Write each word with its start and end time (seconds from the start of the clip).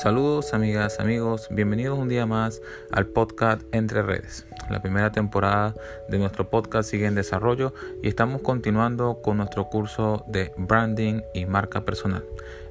Saludos 0.00 0.54
amigas, 0.54 0.98
amigos, 0.98 1.48
bienvenidos 1.50 1.98
un 1.98 2.08
día 2.08 2.24
más 2.24 2.62
al 2.90 3.04
podcast 3.04 3.60
Entre 3.70 4.00
Redes. 4.00 4.46
La 4.70 4.80
primera 4.80 5.12
temporada 5.12 5.74
de 6.08 6.18
nuestro 6.18 6.48
podcast 6.48 6.88
sigue 6.88 7.04
en 7.04 7.14
desarrollo 7.14 7.74
y 8.02 8.08
estamos 8.08 8.40
continuando 8.40 9.20
con 9.20 9.36
nuestro 9.36 9.68
curso 9.68 10.24
de 10.26 10.54
branding 10.56 11.20
y 11.34 11.44
marca 11.44 11.84
personal. 11.84 12.24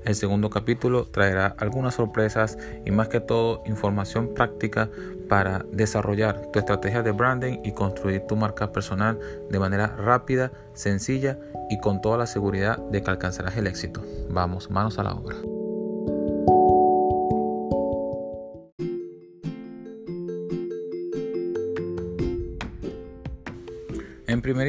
El 0.05 0.15
segundo 0.15 0.49
capítulo 0.49 1.05
traerá 1.05 1.53
algunas 1.59 1.93
sorpresas 1.93 2.57
y 2.83 2.89
más 2.89 3.09
que 3.09 3.19
todo 3.19 3.61
información 3.67 4.33
práctica 4.33 4.89
para 5.27 5.63
desarrollar 5.71 6.47
tu 6.51 6.57
estrategia 6.57 7.03
de 7.03 7.11
branding 7.11 7.59
y 7.63 7.73
construir 7.73 8.21
tu 8.21 8.37
marca 8.37 8.71
personal 8.71 9.19
de 9.51 9.59
manera 9.59 9.95
rápida, 9.97 10.51
sencilla 10.73 11.37
y 11.69 11.79
con 11.79 12.01
toda 12.01 12.17
la 12.17 12.25
seguridad 12.25 12.79
de 12.89 13.03
que 13.03 13.11
alcanzarás 13.11 13.55
el 13.55 13.67
éxito. 13.67 14.01
Vamos, 14.31 14.71
manos 14.71 14.97
a 14.97 15.03
la 15.03 15.13
obra. 15.13 15.35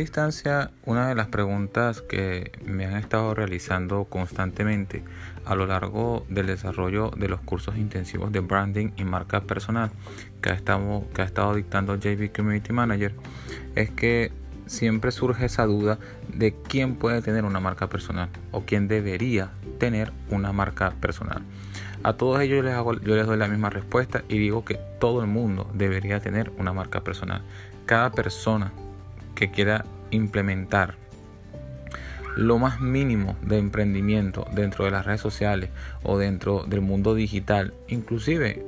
Primera 0.01 0.31
instancia, 0.31 0.71
una 0.87 1.09
de 1.09 1.15
las 1.15 1.27
preguntas 1.27 2.01
que 2.01 2.53
me 2.65 2.87
han 2.87 2.97
estado 2.97 3.35
realizando 3.35 4.05
constantemente 4.05 5.05
a 5.45 5.55
lo 5.55 5.67
largo 5.67 6.25
del 6.31 6.47
desarrollo 6.47 7.11
de 7.11 7.29
los 7.29 7.41
cursos 7.41 7.77
intensivos 7.77 8.33
de 8.33 8.41
branding 8.41 8.93
y 8.97 9.05
marca 9.05 9.43
personal 9.43 9.91
que 10.41 10.51
ha 10.51 10.55
estado, 10.55 11.05
que 11.13 11.21
ha 11.21 11.27
estado 11.27 11.55
dictando 11.55 11.97
JV 11.97 12.33
Community 12.35 12.73
Manager 12.73 13.15
es 13.75 13.91
que 13.91 14.33
siempre 14.65 15.11
surge 15.11 15.45
esa 15.45 15.67
duda 15.67 15.99
de 16.33 16.55
quién 16.55 16.95
puede 16.95 17.21
tener 17.21 17.45
una 17.45 17.61
marca 17.61 17.89
personal 17.89 18.31
o 18.53 18.63
quién 18.65 18.89
debería 18.89 19.51
tener 19.79 20.13
una 20.31 20.53
marca 20.53 20.93
personal. 21.01 21.43
A 22.05 22.15
todos 22.15 22.41
ellos 22.41 22.65
les 22.65 22.73
hago, 22.73 22.99
yo 23.01 23.17
les 23.17 23.27
doy 23.27 23.37
la 23.37 23.49
misma 23.49 23.69
respuesta 23.69 24.23
y 24.31 24.39
digo 24.39 24.65
que 24.65 24.81
todo 24.99 25.21
el 25.21 25.27
mundo 25.27 25.71
debería 25.75 26.21
tener 26.21 26.51
una 26.57 26.73
marca 26.73 27.03
personal. 27.03 27.43
Cada 27.85 28.13
persona 28.13 28.73
que 29.35 29.51
quiera 29.51 29.85
implementar 30.11 30.95
lo 32.37 32.59
más 32.59 32.81
mínimo 32.81 33.37
de 33.43 33.59
emprendimiento 33.59 34.47
dentro 34.53 34.85
de 34.85 34.91
las 34.91 35.05
redes 35.05 35.21
sociales 35.21 35.71
o 36.03 36.19
dentro 36.19 36.65
del 36.65 36.81
mundo 36.81 37.15
digital, 37.15 37.75
inclusive 37.89 38.65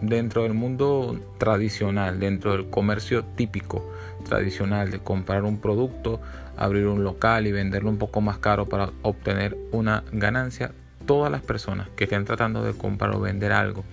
dentro 0.00 0.42
del 0.42 0.54
mundo 0.54 1.20
tradicional, 1.38 2.18
dentro 2.18 2.52
del 2.52 2.68
comercio 2.70 3.24
típico 3.24 3.88
tradicional 4.28 4.90
de 4.90 4.98
comprar 4.98 5.44
un 5.44 5.58
producto, 5.58 6.20
abrir 6.56 6.86
un 6.86 7.04
local 7.04 7.46
y 7.46 7.52
venderlo 7.52 7.90
un 7.90 7.98
poco 7.98 8.20
más 8.20 8.38
caro 8.38 8.66
para 8.66 8.90
obtener 9.02 9.56
una 9.70 10.04
ganancia, 10.12 10.72
todas 11.06 11.30
las 11.30 11.42
personas 11.42 11.88
que 11.96 12.04
estén 12.04 12.24
tratando 12.24 12.62
de 12.62 12.72
comprar 12.72 13.14
o 13.14 13.20
vender 13.20 13.52
algo, 13.52 13.84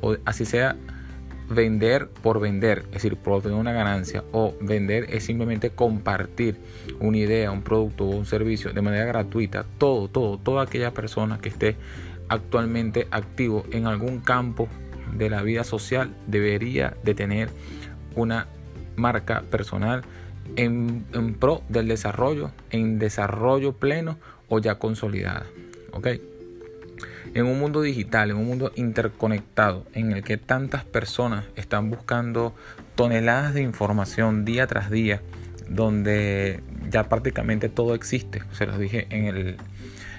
o 0.00 0.16
así 0.24 0.44
sea 0.44 0.76
vender 1.48 2.08
por 2.08 2.40
vender, 2.40 2.84
es 2.86 2.92
decir, 2.92 3.16
por 3.16 3.34
obtener 3.34 3.58
una 3.58 3.72
ganancia, 3.72 4.24
o 4.32 4.54
vender 4.60 5.06
es 5.10 5.24
simplemente 5.24 5.70
compartir 5.70 6.56
una 7.00 7.16
idea, 7.18 7.50
un 7.50 7.62
producto 7.62 8.04
o 8.04 8.16
un 8.16 8.26
servicio 8.26 8.72
de 8.72 8.82
manera 8.82 9.04
gratuita. 9.04 9.64
Todo, 9.78 10.08
todo, 10.08 10.38
toda 10.38 10.64
aquella 10.64 10.92
persona 10.92 11.38
que 11.38 11.48
esté 11.48 11.76
actualmente 12.28 13.06
activo 13.10 13.64
en 13.70 13.86
algún 13.86 14.20
campo 14.20 14.68
de 15.16 15.30
la 15.30 15.42
vida 15.42 15.64
social 15.64 16.14
debería 16.26 16.96
de 17.04 17.14
tener 17.14 17.50
una 18.16 18.48
marca 18.96 19.42
personal 19.42 20.02
en, 20.56 21.04
en 21.12 21.34
pro 21.34 21.62
del 21.68 21.88
desarrollo, 21.88 22.50
en 22.70 22.98
desarrollo 22.98 23.74
pleno 23.74 24.18
o 24.48 24.58
ya 24.58 24.78
consolidada. 24.78 25.46
¿ok?, 25.92 26.08
en 27.36 27.44
un 27.44 27.58
mundo 27.58 27.82
digital, 27.82 28.30
en 28.30 28.38
un 28.38 28.46
mundo 28.46 28.72
interconectado, 28.76 29.84
en 29.92 30.10
el 30.12 30.24
que 30.24 30.38
tantas 30.38 30.84
personas 30.84 31.44
están 31.54 31.90
buscando 31.90 32.54
toneladas 32.94 33.52
de 33.52 33.60
información 33.60 34.46
día 34.46 34.66
tras 34.66 34.90
día, 34.90 35.20
donde 35.68 36.62
ya 36.88 37.10
prácticamente 37.10 37.68
todo 37.68 37.94
existe, 37.94 38.42
se 38.52 38.64
los 38.64 38.78
dije 38.78 39.06
en, 39.10 39.26
el, 39.26 39.56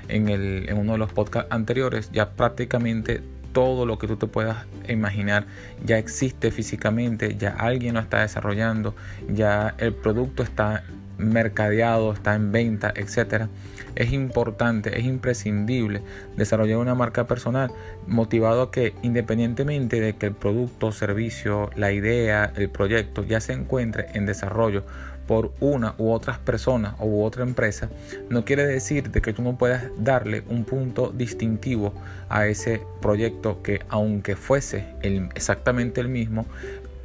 en, 0.10 0.30
el, 0.30 0.70
en 0.70 0.78
uno 0.78 0.92
de 0.92 1.00
los 1.00 1.12
podcasts 1.12 1.52
anteriores, 1.52 2.12
ya 2.12 2.36
prácticamente 2.36 3.24
todo 3.52 3.88
lo 3.88 3.98
que 3.98 4.06
tú 4.06 4.18
te 4.18 4.28
puedas 4.28 4.68
imaginar 4.88 5.48
ya 5.84 5.98
existe 5.98 6.52
físicamente, 6.52 7.36
ya 7.36 7.50
alguien 7.50 7.96
lo 7.96 8.00
está 8.00 8.22
desarrollando, 8.22 8.96
ya 9.28 9.74
el 9.80 9.96
producto 9.96 10.44
está 10.44 10.84
mercadeado, 11.18 12.14
está 12.14 12.36
en 12.36 12.52
venta, 12.52 12.94
etcétera, 12.96 13.50
es 13.96 14.14
importante, 14.14 15.00
es 15.00 15.06
imprescindible 15.06 16.02
desarrollar 16.36 16.78
una 16.78 16.96
marca 16.96 17.26
personal 17.26 17.72
motivado 18.06 18.62
a 18.62 18.72
que 18.72 18.94
independientemente 19.02 20.00
de 20.00 20.16
que 20.16 20.28
el 20.28 20.36
producto, 20.36 20.92
servicio, 20.92 21.72
la 21.76 21.92
idea, 21.92 22.52
el 22.56 22.70
proyecto 22.70 23.24
ya 23.24 23.42
se 23.42 23.54
encuentre 23.54 24.08
en 24.14 24.26
desarrollo 24.26 24.84
por 25.28 25.52
una 25.60 25.94
u 25.98 26.12
otras 26.12 26.40
personas 26.40 26.96
u 27.00 27.22
otra 27.22 27.44
empresa, 27.44 27.90
no 28.30 28.46
quiere 28.46 28.66
decir 28.66 29.12
de 29.12 29.22
que 29.22 29.34
tú 29.34 29.42
no 29.42 29.58
puedas 29.58 29.84
darle 29.98 30.44
un 30.48 30.64
punto 30.64 31.12
distintivo 31.16 31.94
a 32.30 32.48
ese 32.48 32.82
proyecto 33.02 33.62
que 33.62 33.82
aunque 33.90 34.36
fuese 34.36 34.86
exactamente 35.36 36.02
el 36.02 36.08
mismo, 36.08 36.46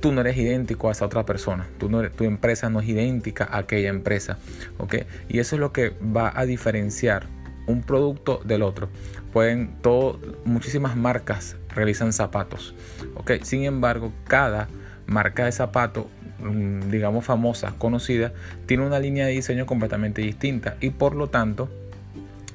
tú 0.03 0.13
no 0.13 0.21
eres 0.21 0.37
idéntico 0.37 0.89
a 0.89 0.93
esa 0.93 1.07
otra 1.07 1.25
persona, 1.25 1.69
tu 1.79 2.25
empresa 2.25 2.69
no 2.69 2.81
es 2.81 2.89
idéntica 2.89 3.45
a 3.45 3.59
aquella 3.59 3.89
empresa, 3.89 4.37
¿ok? 4.79 4.97
Y 5.29 5.39
eso 5.39 5.55
es 5.55 5.61
lo 5.61 5.73
que 5.73 5.91
va 5.91 6.33
a 6.35 6.45
diferenciar 6.45 7.27
un 7.69 7.83
producto 7.83 8.43
del 8.45 8.63
otro. 8.63 8.89
Pueden, 9.33 9.77
todo, 9.81 10.19
muchísimas 10.45 10.97
marcas 10.97 11.57
realizan 11.69 12.13
zapatos, 12.13 12.75
¿ok? 13.15 13.35
Sin 13.43 13.63
embargo, 13.63 14.13
cada 14.27 14.69
marca 15.07 15.45
de 15.45 15.53
zapato 15.53 16.11
mm, 16.41 16.91
digamos 16.91 17.25
famosa, 17.25 17.75
conocida, 17.79 18.33
tiene 18.67 18.85
una 18.85 18.99
línea 18.99 19.27
de 19.27 19.33
diseño 19.33 19.67
completamente 19.67 20.21
distinta 20.21 20.77
y 20.81 20.91
por 20.91 21.15
lo 21.15 21.29
tanto 21.29 21.71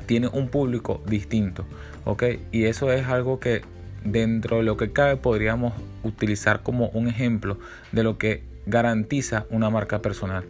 tiene 0.06 0.28
un 0.28 0.50
público 0.50 1.02
distinto, 1.08 1.66
¿ok? 2.04 2.24
Y 2.52 2.66
eso 2.66 2.92
es 2.92 3.08
algo 3.08 3.40
que 3.40 3.62
dentro 4.04 4.58
de 4.58 4.64
lo 4.64 4.76
que 4.76 4.92
cabe 4.92 5.16
podríamos 5.16 5.74
utilizar 6.08 6.64
como 6.64 6.90
un 6.90 7.08
ejemplo 7.08 7.60
de 7.92 8.04
lo 8.04 8.18
que 8.18 8.44
garantiza 8.66 9.46
una 9.50 9.70
marca 9.70 10.02
personal. 10.02 10.46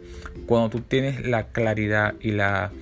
Cuando 0.46 0.70
tú 0.70 0.80
tienes 0.80 1.26
la 1.26 1.48
claridad 1.48 2.14
y 2.20 2.32
la, 2.32 2.72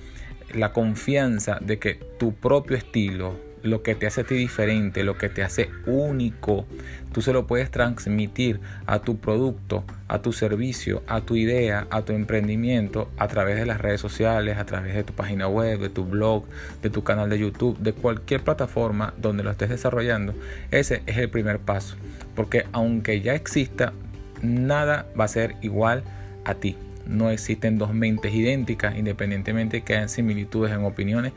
la 0.53 0.73
confianza 0.73 1.59
de 1.61 1.79
que 1.79 1.95
tu 2.17 2.33
propio 2.33 2.77
estilo, 2.77 3.35
lo 3.67 3.83
que 3.83 3.95
te 3.95 4.07
hace 4.07 4.21
a 4.21 4.23
ti 4.23 4.35
diferente, 4.35 5.03
lo 5.03 5.17
que 5.17 5.29
te 5.29 5.43
hace 5.43 5.69
único, 5.85 6.65
tú 7.13 7.21
se 7.21 7.33
lo 7.33 7.47
puedes 7.47 7.69
transmitir 7.71 8.59
a 8.85 8.99
tu 8.99 9.17
producto, 9.17 9.83
a 10.07 10.21
tu 10.21 10.33
servicio, 10.33 11.03
a 11.07 11.21
tu 11.21 11.35
idea, 11.35 11.87
a 11.89 12.01
tu 12.01 12.13
emprendimiento 12.13 13.09
a 13.17 13.27
través 13.27 13.57
de 13.57 13.65
las 13.65 13.79
redes 13.79 14.01
sociales, 14.01 14.57
a 14.57 14.65
través 14.65 14.95
de 14.95 15.03
tu 15.03 15.13
página 15.13 15.47
web, 15.47 15.79
de 15.79 15.89
tu 15.89 16.05
blog, 16.05 16.45
de 16.81 16.89
tu 16.89 17.03
canal 17.03 17.29
de 17.29 17.39
YouTube, 17.39 17.77
de 17.79 17.93
cualquier 17.93 18.41
plataforma 18.41 19.13
donde 19.17 19.43
lo 19.43 19.51
estés 19.51 19.69
desarrollando. 19.69 20.33
Ese 20.71 21.01
es 21.05 21.17
el 21.17 21.29
primer 21.29 21.59
paso, 21.59 21.95
porque 22.35 22.65
aunque 22.71 23.21
ya 23.21 23.35
exista, 23.35 23.93
nada 24.41 25.07
va 25.19 25.25
a 25.25 25.29
ser 25.29 25.55
igual 25.61 26.03
a 26.45 26.55
ti. 26.55 26.75
No 27.05 27.29
existen 27.29 27.77
dos 27.77 27.93
mentes 27.93 28.33
idénticas, 28.33 28.97
independientemente 28.97 29.77
de 29.77 29.83
que 29.83 29.95
hayan 29.95 30.09
similitudes 30.09 30.73
en 30.73 30.83
opiniones 30.83 31.31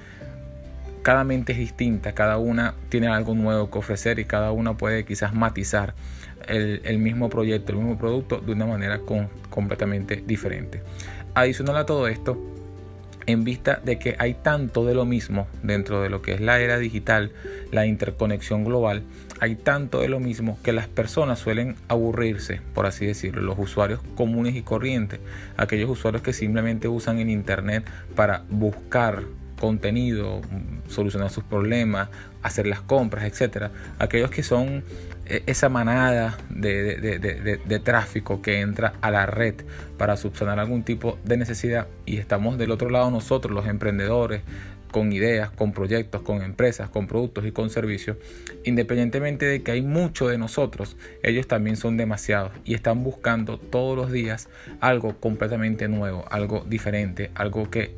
cada 1.03 1.25
mente 1.25 1.53
es 1.53 1.59
distinta, 1.59 2.13
cada 2.13 2.39
una 2.39 2.75
tiene 2.89 3.09
algo 3.09 3.35
nuevo 3.35 3.71
que 3.71 3.79
ofrecer 3.79 4.19
y 4.19 4.25
cada 4.25 4.53
una 4.53 4.77
puede 4.77 5.05
quizás 5.05 5.35
matizar 5.35 5.95
el, 6.47 6.99
mismo 6.99 7.29
proyecto, 7.29 7.73
el 7.73 7.79
mismo 7.79 7.99
producto 7.99 8.39
de 8.39 8.53
una 8.53 8.67
manera 8.67 9.01
completamente 9.51 10.23
diferente. 10.27 10.83
Adicional 11.35 11.77
a 11.77 11.87
todo 11.87 12.09
esto, 12.09 12.39
en 13.27 13.45
vista 13.45 13.81
de 13.85 13.99
que 13.99 14.17
hay 14.19 14.35
tanto 14.35 14.85
de 14.85 14.95
lo 14.95 15.05
mismo 15.05 15.47
dentro 15.63 16.03
de 16.03 16.11
lo 16.11 16.23
que 16.23 16.33
es 16.33 16.41
la 16.41 16.61
era 16.61 16.79
digital, 16.79 17.33
la 17.71 17.87
interconexión 17.87 18.65
global, 18.65 19.03
hay 19.41 19.57
tanto 19.57 20.01
de 20.01 20.09
lo 20.09 20.21
mismo 20.21 20.59
que 20.63 20.73
las 20.73 20.89
personas 20.89 21.39
suelen 21.39 21.77
aburrirse, 21.89 22.61
por 22.75 22.87
así 22.87 23.07
decirlo, 23.07 23.43
los 23.43 23.59
usuarios 23.59 24.01
comunes 24.17 24.57
y 24.57 24.63
corrientes, 24.63 25.21
aquellos 25.57 25.89
usuarios 25.89 26.23
que 26.23 26.33
simplemente 26.33 26.89
usan 26.89 27.19
el 27.19 27.31
Internet 27.31 27.89
para 28.17 28.45
buscar 28.51 29.23
contenido, 29.61 30.41
solucionar 30.89 31.31
sus 31.31 31.45
problemas, 31.45 32.09
hacer 32.43 32.67
las 32.67 32.81
compras, 32.81 33.25
etcétera. 33.25 33.71
Aquellos 33.99 34.31
que 34.31 34.43
son 34.43 34.83
eh, 35.27 35.45
esa 35.47 35.69
manada 35.69 36.37
de, 36.49 37.81
tráfico 37.85 38.43
que 38.43 38.61
entra 38.61 38.95
a 39.01 39.13
la 39.13 39.27
red 39.27 39.55
para 39.97 40.17
subsanar 40.17 40.59
algún 40.59 40.83
tipo 40.83 41.19
de 41.25 41.37
necesidad 41.37 41.87
y 42.07 42.17
estamos 42.17 42.59
del 42.59 42.73
otro 42.73 42.91
lado 42.91 43.11
nosotros, 43.13 43.55
los 43.55 43.69
emprendedores, 43.69 44.43
con 44.91 45.13
ideas, 45.13 45.51
con 45.51 45.73
proyectos, 45.73 46.23
con 46.23 46.43
empresas, 46.43 46.91
con 46.91 47.07
productos 47.07 47.47
y 47.47 47.53
con 47.53 47.71
servicios, 47.71 48.17
independientemente 48.65 49.47
de 49.47 49.63
que 49.63 49.71
hay 49.71 49.83
mucho 49.83 50.27
de 50.27 50.37
nosotros, 50.37 50.97
ellos 51.23 51.47
también 51.47 51.77
son 51.77 51.97
demasiados 51.97 52.51
y 52.65 52.75
están 52.75 53.05
buscando 53.05 53.57
todos 53.57 53.97
los 53.97 54.11
días 54.11 54.49
algo 54.81 55.15
completamente 55.21 55.87
nuevo, 55.87 56.25
algo 56.29 56.65
diferente, 56.69 57.31
algo 57.37 57.71
que 57.71 57.95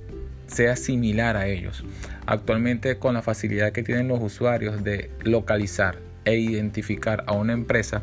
sea 0.53 0.77
similar 0.77 1.37
a 1.37 1.47
ellos. 1.47 1.85
Actualmente 2.27 2.99
con 2.99 3.15
la 3.15 3.23
facilidad 3.23 3.73
que 3.73 3.83
tienen 3.83 4.09
los 4.09 4.23
usuarios 4.23 4.85
de 4.85 5.11
localizar 5.23 5.99
e 6.25 6.37
identificar 6.37 7.25
a 7.27 7.33
una 7.33 7.53
empresa 7.53 8.03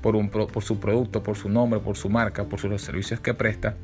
por, 0.00 0.16
un, 0.16 0.30
por 0.30 0.62
su 0.62 0.80
producto, 0.80 1.22
por 1.22 1.36
su 1.36 1.48
nombre, 1.48 1.80
por 1.80 1.96
su 1.96 2.08
marca, 2.08 2.44
por 2.44 2.64
los 2.64 2.82
servicios 2.82 3.20
que 3.20 3.34
presta, 3.34 3.74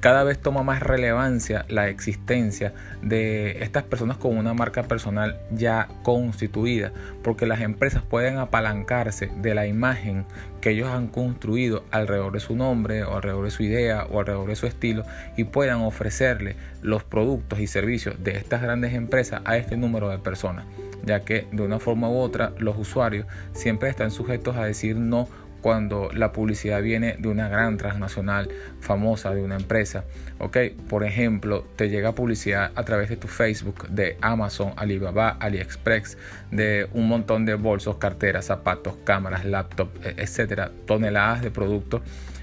cada 0.00 0.24
vez 0.24 0.38
toma 0.38 0.62
más 0.62 0.82
relevancia 0.82 1.64
la 1.68 1.88
existencia 1.88 2.74
de 3.02 3.62
estas 3.62 3.84
personas 3.84 4.16
con 4.16 4.36
una 4.36 4.54
marca 4.54 4.82
personal 4.84 5.38
ya 5.50 5.88
constituida, 6.02 6.92
porque 7.22 7.46
las 7.46 7.60
empresas 7.60 8.02
pueden 8.02 8.38
apalancarse 8.38 9.30
de 9.40 9.54
la 9.54 9.66
imagen 9.66 10.26
que 10.60 10.70
ellos 10.70 10.88
han 10.88 11.08
construido 11.08 11.84
alrededor 11.90 12.32
de 12.32 12.40
su 12.40 12.56
nombre 12.56 13.04
o 13.04 13.16
alrededor 13.16 13.44
de 13.44 13.50
su 13.50 13.62
idea 13.62 14.04
o 14.10 14.20
alrededor 14.20 14.48
de 14.48 14.56
su 14.56 14.66
estilo 14.66 15.04
y 15.36 15.44
puedan 15.44 15.82
ofrecerle 15.82 16.56
los 16.82 17.04
productos 17.04 17.60
y 17.60 17.66
servicios 17.66 18.22
de 18.22 18.36
estas 18.36 18.62
grandes 18.62 18.94
empresas 18.94 19.42
a 19.44 19.56
este 19.56 19.76
número 19.76 20.08
de 20.08 20.18
personas, 20.18 20.66
ya 21.04 21.20
que 21.20 21.46
de 21.52 21.62
una 21.62 21.78
forma 21.78 22.08
u 22.08 22.18
otra 22.18 22.52
los 22.58 22.76
usuarios 22.78 23.26
siempre 23.52 23.88
están 23.88 24.10
sujetos 24.10 24.56
a 24.56 24.64
decir 24.64 24.96
no 24.96 25.28
cuando 25.66 26.10
la 26.14 26.30
publicidad 26.30 26.80
viene 26.80 27.16
de 27.18 27.26
una 27.26 27.48
gran 27.48 27.76
transnacional 27.76 28.48
famosa, 28.78 29.34
de 29.34 29.42
una 29.42 29.56
empresa. 29.56 30.04
¿ok? 30.38 30.58
Por 30.88 31.02
ejemplo, 31.02 31.66
te 31.74 31.88
llega 31.88 32.14
publicidad 32.14 32.70
a 32.76 32.84
través 32.84 33.08
de 33.08 33.16
tu 33.16 33.26
Facebook 33.26 33.88
de 33.88 34.16
Amazon, 34.20 34.74
Alibaba, 34.76 35.30
AliExpress, 35.30 36.18
de 36.52 36.88
un 36.92 37.08
montón 37.08 37.46
de 37.46 37.54
bolsos, 37.54 37.96
carteras, 37.96 38.44
zapatos, 38.44 38.94
cámaras, 39.02 39.44
laptops, 39.44 40.06
e, 40.06 40.14
etcétera, 40.18 40.70
toneladas 40.86 41.42
de 41.42 41.50
productos 41.50 42.02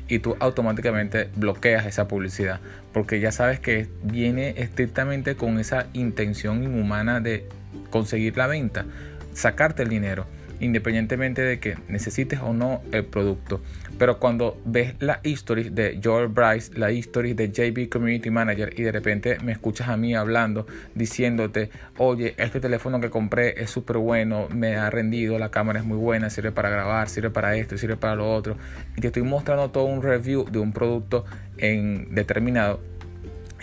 y 0.10 0.20
tú 0.20 0.36
automáticamente 0.42 1.30
bloqueas 1.38 1.86
esa 1.86 2.10
publicidad 2.10 2.60
porque 2.92 3.22
ya 3.22 3.31
sabes 3.31 3.62
que 3.62 3.88
viene 4.04 4.56
estrictamente 4.58 5.38
con 5.38 5.60
esa 5.60 5.88
intención 5.94 6.62
inhumana 6.62 7.22
de 7.22 7.48
conseguir 7.90 8.36
la 8.36 8.48
venta, 8.48 8.84
sacarte 9.31 9.84
el 9.84 9.88
dinero 9.88 10.25
independientemente 10.63 11.42
de 11.42 11.60
que 11.60 11.77
necesites 11.88 12.39
o 12.39 12.54
no 12.54 12.81
el 12.92 13.06
producto. 13.06 13.62
Pero 14.00 14.18
cuando 14.18 14.60
ves 14.65 14.95
la 15.00 15.19
history 15.24 15.69
de 15.69 16.00
Joel 16.04 16.30
Bryce, 16.30 16.74
la 16.75 16.92
history 16.92 17.33
de 17.33 17.51
JB 17.51 17.89
Community 17.89 18.30
Manager 18.30 18.74
y 18.77 18.83
de 18.83 18.92
repente 18.92 19.38
me 19.44 19.51
escuchas 19.51 19.89
a 19.89 19.98
mí 19.98 20.15
hablando, 20.15 20.65
diciéndote, 20.95 21.69
oye, 21.98 22.33
este 22.38 22.60
teléfono 22.60 23.00
que 23.00 23.10
compré 23.10 23.62
es 23.62 23.69
súper 23.69 23.98
bueno, 23.98 24.48
me 24.50 24.77
ha 24.77 24.89
rendido, 24.89 25.38
la 25.38 25.51
cámara 25.51 25.80
es 25.80 25.86
muy 25.86 25.98
buena, 25.98 26.30
sirve 26.30 26.51
para 26.51 26.69
grabar, 26.69 27.10
sirve 27.10 27.30
para 27.30 27.56
esto, 27.56 27.77
sirve 27.77 27.98
para 27.98 28.15
lo 28.15 28.33
otro, 28.33 28.57
y 28.95 29.01
te 29.01 29.07
estoy 29.07 29.24
mostrando 29.24 29.69
todo 29.69 29.86
un 29.86 30.01
review 30.01 30.45
de 30.50 30.60
un 30.60 30.71
producto 30.71 31.25
en 31.57 32.15
determinado, 32.15 32.81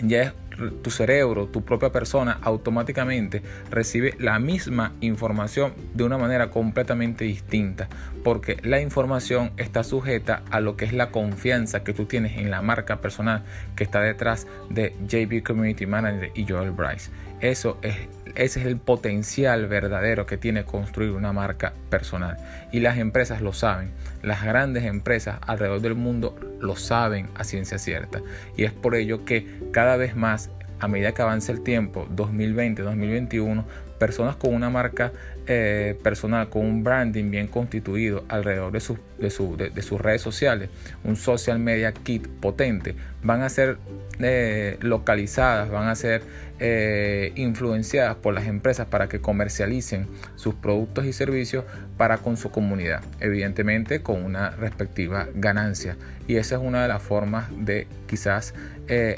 ya 0.01 0.21
es 0.23 0.33
tu 0.81 0.91
cerebro, 0.91 1.47
tu 1.47 1.63
propia 1.63 1.91
persona, 1.91 2.39
automáticamente 2.41 3.41
recibe 3.69 4.15
la 4.19 4.39
misma 4.39 4.93
información 5.01 5.73
de 5.93 6.03
una 6.03 6.17
manera 6.17 6.49
completamente 6.49 7.25
distinta, 7.25 7.89
porque 8.23 8.57
la 8.63 8.79
información 8.81 9.51
está 9.57 9.83
sujeta 9.83 10.43
a 10.51 10.59
lo 10.59 10.77
que 10.77 10.85
es 10.85 10.93
la 10.93 11.11
confianza 11.11 11.83
que 11.83 11.93
tú 11.93 12.05
tienes 12.05 12.37
en 12.37 12.51
la 12.51 12.61
marca 12.61 13.01
personal 13.01 13.43
que 13.75 13.83
está 13.83 14.01
detrás 14.01 14.47
de 14.69 14.93
JB 15.07 15.43
Community 15.43 15.85
Manager 15.85 16.31
y 16.35 16.45
Joel 16.47 16.71
Bryce. 16.71 17.11
Eso 17.41 17.79
es, 17.81 17.95
ese 18.35 18.59
es 18.59 18.65
el 18.67 18.77
potencial 18.77 19.67
verdadero 19.67 20.27
que 20.27 20.37
tiene 20.37 20.63
construir 20.63 21.11
una 21.11 21.33
marca 21.33 21.73
personal. 21.89 22.37
Y 22.71 22.79
las 22.79 22.97
empresas 22.97 23.41
lo 23.41 23.51
saben. 23.51 23.91
Las 24.21 24.43
grandes 24.43 24.83
empresas 24.83 25.39
alrededor 25.47 25.81
del 25.81 25.95
mundo 25.95 26.35
lo 26.59 26.75
saben 26.75 27.29
a 27.35 27.43
ciencia 27.43 27.79
cierta. 27.79 28.21
Y 28.55 28.63
es 28.63 28.71
por 28.71 28.95
ello 28.95 29.25
que 29.25 29.47
cada 29.71 29.97
vez 29.97 30.15
más, 30.15 30.51
a 30.79 30.87
medida 30.87 31.13
que 31.13 31.23
avance 31.23 31.51
el 31.51 31.61
tiempo, 31.63 32.07
2020, 32.11 32.83
2021, 32.83 33.65
personas 34.01 34.35
con 34.35 34.55
una 34.55 34.71
marca 34.71 35.11
eh, 35.45 35.95
personal, 36.01 36.49
con 36.49 36.65
un 36.65 36.83
branding 36.83 37.29
bien 37.29 37.47
constituido 37.47 38.23
alrededor 38.29 38.71
de, 38.71 38.79
de, 39.19 39.81
sus 39.83 40.01
redes 40.01 40.23
sociales, 40.23 40.71
un 41.03 41.15
social 41.15 41.59
media 41.59 41.91
kit 41.91 42.27
potente, 42.27 42.95
van 43.21 43.43
a 43.43 43.49
ser 43.49 43.77
eh, 44.19 44.77
localizadas, 44.81 45.69
van 45.69 45.87
a 45.87 45.93
ser 45.93 46.23
eh, 46.59 47.31
influenciadas 47.35 48.15
por 48.15 48.33
las 48.33 48.47
empresas 48.47 48.87
para 48.87 49.07
que 49.07 49.21
comercialicen 49.21 50.07
sus 50.35 50.55
productos 50.55 51.05
y 51.05 51.13
servicios 51.13 51.63
para 51.95 52.17
con 52.17 52.37
su 52.37 52.49
comunidad, 52.49 53.03
evidentemente 53.19 54.01
con 54.01 54.25
una 54.25 54.49
respectiva 54.49 55.27
ganancia. 55.35 55.95
Y 56.27 56.37
esa 56.37 56.55
es 56.55 56.61
una 56.63 56.81
de 56.81 56.87
las 56.87 57.03
formas 57.03 57.49
de 57.55 57.85
quizás 58.07 58.55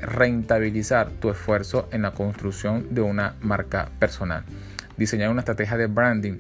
rentabilizar 0.04 1.10
tu 1.10 1.32
esfuerzo 1.32 1.90
en 1.92 2.04
la 2.04 2.12
construcción 2.12 2.94
de 2.94 3.02
una 3.02 3.34
marca 3.42 3.90
personal 3.98 4.44
diseñar 4.98 5.30
una 5.30 5.42
estrategia 5.42 5.78
de 5.78 5.88
branding 5.88 6.40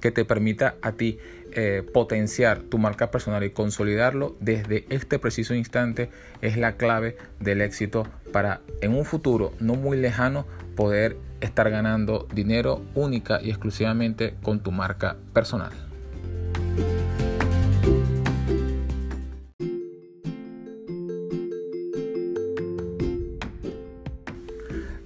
que 0.00 0.10
te 0.10 0.24
permita 0.24 0.76
a 0.82 0.92
ti 0.92 1.18
eh, 1.52 1.82
potenciar 1.92 2.60
tu 2.60 2.78
marca 2.78 3.10
personal 3.10 3.42
y 3.42 3.50
consolidarlo 3.50 4.36
desde 4.40 4.84
este 4.90 5.18
preciso 5.18 5.54
instante 5.54 6.10
es 6.42 6.56
la 6.56 6.76
clave 6.76 7.16
del 7.40 7.62
éxito 7.62 8.06
para 8.32 8.60
en 8.80 8.94
un 8.94 9.04
futuro 9.04 9.52
no 9.60 9.74
muy 9.74 9.96
lejano 9.96 10.46
poder 10.76 11.16
estar 11.40 11.70
ganando 11.70 12.28
dinero 12.32 12.82
única 12.94 13.40
y 13.42 13.50
exclusivamente 13.50 14.34
con 14.42 14.60
tu 14.60 14.72
marca 14.72 15.16
personal. 15.32 15.72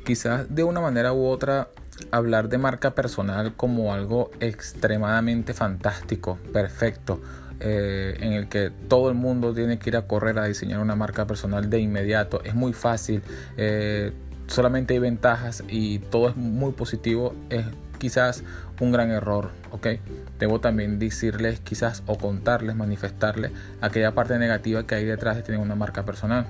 Quizás 0.05 0.53
de 0.53 0.65
una 0.65 0.81
manera 0.81 1.13
u 1.13 1.25
otra 1.25 1.69
hablar 2.13 2.49
de 2.49 2.59
marca 2.59 2.95
personal 2.95 3.55
como 3.57 3.93
algo 3.93 4.31
extremadamente 4.39 5.55
fantástico, 5.55 6.39
perfecto, 6.53 7.21
eh, 7.59 8.17
en 8.21 8.35
el 8.35 8.49
que 8.49 8.71
todo 8.89 9.09
el 9.09 9.15
mundo 9.15 9.55
tiene 9.55 9.79
que 9.79 9.91
ir 9.91 9.97
a 9.97 10.07
correr 10.07 10.39
a 10.39 10.45
diseñar 10.45 10.79
una 10.81 10.95
marca 10.95 11.27
personal 11.27 11.69
de 11.71 11.81
inmediato. 11.81 12.43
Es 12.45 12.55
muy 12.55 12.73
fácil, 12.73 13.23
eh, 13.57 14.13
solamente 14.47 14.95
hay 14.95 15.01
ventajas 15.01 15.65
y 15.69 15.99
todo 15.99 16.29
es 16.29 16.37
muy 16.37 16.73
positivo. 16.73 17.35
Es 17.51 17.65
quizás 17.99 18.43
un 18.81 18.91
gran 18.93 19.11
error, 19.11 19.51
¿ok? 19.71 19.87
Debo 20.39 20.61
también 20.61 20.99
decirles 20.99 21.61
quizás 21.61 22.03
o 22.07 22.19
contarles, 22.19 22.75
manifestarles 22.75 23.53
aquella 23.81 24.13
parte 24.13 24.39
negativa 24.39 24.87
que 24.87 24.97
hay 24.97 25.05
detrás 25.05 25.37
de 25.37 25.43
tener 25.43 25.61
una 25.61 25.77
marca 25.77 26.05
personal. 26.05 26.47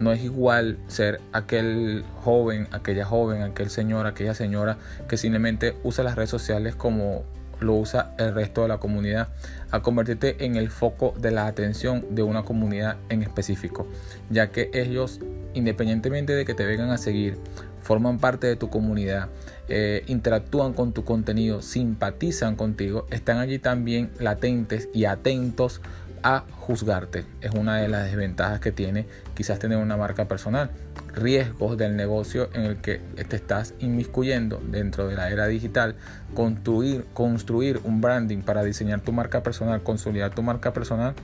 No 0.00 0.12
es 0.12 0.22
igual 0.22 0.78
ser 0.88 1.20
aquel 1.32 2.04
joven, 2.22 2.68
aquella 2.72 3.04
joven, 3.04 3.42
aquel 3.42 3.70
señor, 3.70 4.06
aquella 4.06 4.34
señora 4.34 4.76
que 5.08 5.16
simplemente 5.16 5.76
usa 5.82 6.04
las 6.04 6.16
redes 6.16 6.30
sociales 6.30 6.74
como 6.74 7.24
lo 7.60 7.74
usa 7.74 8.14
el 8.18 8.34
resto 8.34 8.62
de 8.62 8.68
la 8.68 8.78
comunidad, 8.78 9.28
a 9.70 9.80
convertirte 9.80 10.44
en 10.44 10.56
el 10.56 10.70
foco 10.70 11.14
de 11.18 11.30
la 11.30 11.46
atención 11.46 12.04
de 12.10 12.22
una 12.22 12.42
comunidad 12.42 12.96
en 13.08 13.22
específico, 13.22 13.86
ya 14.30 14.50
que 14.50 14.70
ellos, 14.74 15.20
independientemente 15.54 16.34
de 16.34 16.44
que 16.44 16.54
te 16.54 16.66
vengan 16.66 16.90
a 16.90 16.98
seguir, 16.98 17.38
forman 17.80 18.18
parte 18.18 18.46
de 18.46 18.56
tu 18.56 18.70
comunidad, 18.70 19.28
eh, 19.68 20.04
interactúan 20.06 20.72
con 20.72 20.92
tu 20.92 21.04
contenido, 21.04 21.62
simpatizan 21.62 22.56
contigo, 22.56 23.06
están 23.10 23.38
allí 23.38 23.58
también 23.58 24.10
latentes 24.18 24.88
y 24.92 25.04
atentos 25.04 25.80
a 26.24 26.44
juzgarte. 26.58 27.24
Es 27.40 27.52
una 27.52 27.76
de 27.76 27.86
las 27.86 28.06
desventajas 28.06 28.58
que 28.58 28.72
tiene 28.72 29.06
quizás 29.34 29.58
tener 29.60 29.78
una 29.78 29.96
marca 29.96 30.26
personal. 30.26 30.70
Riesgos 31.12 31.76
del 31.76 31.94
negocio 31.94 32.48
en 32.54 32.62
el 32.62 32.76
que 32.78 32.98
te 33.28 33.36
estás 33.36 33.74
inmiscuyendo 33.78 34.60
dentro 34.70 35.06
de 35.06 35.14
la 35.14 35.30
era 35.30 35.46
digital. 35.46 35.94
Construir, 36.34 37.04
construir 37.12 37.80
un 37.84 38.00
branding 38.00 38.38
para 38.38 38.64
diseñar 38.64 39.00
tu 39.02 39.12
marca 39.12 39.42
personal, 39.42 39.82
consolidar 39.82 40.34
tu 40.34 40.42
marca 40.42 40.72
personal 40.72 41.14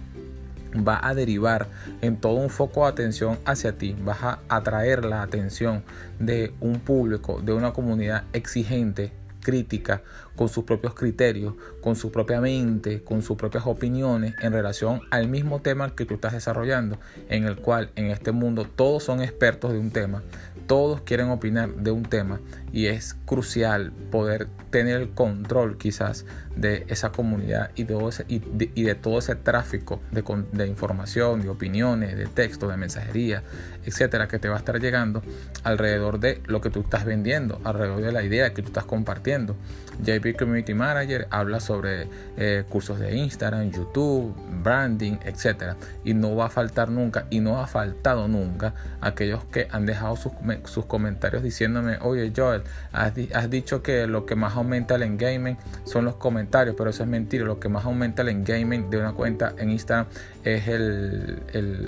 va 0.76 1.00
a 1.02 1.14
derivar 1.14 1.66
en 2.00 2.16
todo 2.16 2.34
un 2.34 2.50
foco 2.50 2.84
de 2.84 2.90
atención 2.90 3.38
hacia 3.44 3.72
ti, 3.72 3.96
vas 4.04 4.22
a 4.22 4.38
atraer 4.48 5.04
la 5.04 5.22
atención 5.22 5.82
de 6.18 6.54
un 6.60 6.78
público, 6.78 7.40
de 7.42 7.52
una 7.52 7.72
comunidad 7.72 8.24
exigente, 8.32 9.12
crítica, 9.40 10.02
con 10.36 10.48
sus 10.48 10.64
propios 10.64 10.94
criterios, 10.94 11.54
con 11.80 11.96
su 11.96 12.12
propia 12.12 12.40
mente, 12.40 13.02
con 13.02 13.22
sus 13.22 13.36
propias 13.36 13.66
opiniones 13.66 14.34
en 14.40 14.52
relación 14.52 15.00
al 15.10 15.28
mismo 15.28 15.60
tema 15.60 15.94
que 15.94 16.06
tú 16.06 16.14
estás 16.14 16.32
desarrollando, 16.32 16.98
en 17.28 17.44
el 17.44 17.56
cual 17.56 17.90
en 17.96 18.06
este 18.06 18.32
mundo 18.32 18.64
todos 18.64 19.02
son 19.02 19.22
expertos 19.22 19.72
de 19.72 19.78
un 19.78 19.90
tema, 19.90 20.22
todos 20.66 21.00
quieren 21.00 21.30
opinar 21.30 21.74
de 21.74 21.90
un 21.90 22.04
tema 22.04 22.40
y 22.72 22.86
es 22.86 23.14
crucial 23.24 23.92
poder 24.10 24.48
tener 24.70 25.00
el 25.00 25.10
control 25.10 25.78
quizás 25.78 26.24
de 26.56 26.84
esa 26.88 27.10
comunidad 27.10 27.70
y 27.74 27.84
de, 27.84 28.94
todo 28.94 29.18
ese 29.18 29.34
tráfico 29.34 30.00
de, 30.10 30.22
de, 30.52 30.66
información, 30.66 31.42
de 31.42 31.48
opiniones, 31.48 32.16
de 32.16 32.26
texto, 32.26 32.68
de 32.68 32.76
mensajería, 32.76 33.42
etcétera, 33.84 34.28
que 34.28 34.38
te 34.38 34.48
va 34.48 34.56
a 34.56 34.58
estar 34.58 34.78
llegando 34.80 35.22
alrededor 35.64 36.20
de 36.20 36.42
lo 36.46 36.60
que 36.60 36.70
tú 36.70 36.80
estás 36.80 37.04
vendiendo, 37.04 37.60
alrededor 37.64 38.02
de 38.02 38.12
la 38.12 38.22
idea 38.22 38.52
que 38.52 38.62
tú 38.62 38.68
estás 38.68 38.84
compartiendo. 38.84 39.56
JP 40.02 40.38
Community 40.38 40.74
Manager 40.74 41.26
habla 41.30 41.60
sobre 41.60 42.08
eh, 42.36 42.64
cursos 42.68 42.98
de 42.98 43.16
Instagram, 43.16 43.70
YouTube, 43.70 44.34
branding, 44.62 45.16
etcétera, 45.24 45.76
y 46.04 46.14
no 46.14 46.34
va 46.36 46.46
a 46.46 46.50
faltar 46.50 46.90
nunca 46.90 47.26
y 47.30 47.40
no 47.40 47.60
ha 47.60 47.66
faltado 47.66 48.28
nunca 48.28 48.74
aquellos 49.00 49.44
que 49.44 49.68
han 49.70 49.86
dejado 49.86 50.16
sus, 50.16 50.32
sus 50.64 50.86
comentarios 50.86 51.42
diciéndome, 51.42 51.98
oye 52.00 52.32
Joel, 52.34 52.59
has, 52.92 53.50
dicho 53.50 53.82
que 53.82 54.06
lo 54.06 54.26
que 54.26 54.36
más 54.36 54.56
aumenta 54.56 54.96
el 54.96 55.02
engagement 55.02 55.58
son 55.84 56.04
los 56.04 56.16
comentarios, 56.16 56.74
pero 56.76 56.90
eso 56.90 57.02
es 57.02 57.08
mentira. 57.08 57.44
Lo 57.44 57.60
que 57.60 57.68
más 57.68 57.84
aumenta 57.84 58.22
el 58.22 58.28
engagement 58.28 58.90
de 58.90 58.98
una 58.98 59.12
cuenta 59.12 59.54
en 59.58 59.70
Instagram 59.70 60.06
es 60.44 60.66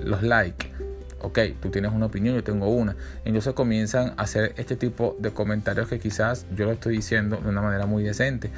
los 0.05 0.23
likes 0.23 0.92
ok, 1.23 1.39
tú 1.61 1.71
tienes 1.71 1.93
una 1.93 2.07
opinión, 2.07 2.35
yo 2.35 2.45
tengo 2.45 2.69
una. 2.69 2.97
Entonces 3.25 3.55
comienzan 3.55 4.15
a 4.17 4.23
hacer 4.23 4.55
este 4.57 4.77
tipo 4.77 5.17
de 5.19 5.31
comentarios 5.31 5.89
que 5.89 5.99
quizás 5.99 6.47
yo 6.55 6.67
lo 6.67 6.73
estoy 6.73 6.97
diciendo 6.97 7.37
de 7.37 7.49
una 7.49 7.63
manera 7.63 7.87
muy 7.87 8.03
decente 8.03 8.51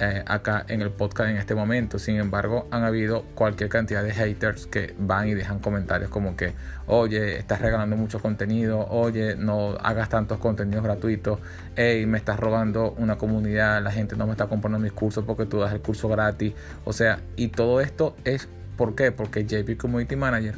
eh, 0.00 0.22
acá 0.26 0.64
en 0.68 0.80
el 0.80 0.90
podcast 0.90 1.30
en 1.30 1.36
este 1.36 1.54
momento. 1.54 1.98
Sin 1.98 2.16
embargo, 2.16 2.66
han 2.70 2.84
habido 2.84 3.24
cualquier 3.34 3.68
cantidad 3.68 4.02
de 4.02 4.12
haters 4.12 4.66
que 4.66 4.94
van 4.98 5.28
y 5.28 5.34
dejan 5.34 5.58
comentarios 5.58 6.10
como 6.10 6.36
que, 6.36 6.54
oye, 6.86 7.38
estás 7.38 7.60
regalando 7.60 7.96
mucho 7.96 8.20
contenido, 8.20 8.86
oye, 8.88 9.36
no 9.36 9.76
hagas 9.82 10.08
tantos 10.08 10.38
contenidos 10.38 10.82
gratuitos, 10.84 11.40
hey, 11.76 12.06
me 12.06 12.18
estás 12.18 12.40
robando 12.40 12.92
una 12.98 13.18
comunidad, 13.18 13.82
la 13.82 13.92
gente 13.92 14.16
no 14.16 14.26
me 14.26 14.32
está 14.32 14.46
comprando 14.46 14.78
mis 14.78 14.92
cursos 14.92 15.24
porque 15.26 15.44
tú 15.46 15.60
das 15.60 15.72
el 15.72 15.80
curso 15.80 16.08
gratis. 16.08 16.54
O 16.84 16.92
sea, 16.92 17.20
y 17.36 17.48
todo 17.48 17.80
esto 17.80 18.16
es, 18.24 18.48
¿por 18.76 18.94
qué? 18.94 19.12
Porque 19.12 19.44
JP 19.44 19.76
Community 19.76 20.16
Manager 20.16 20.54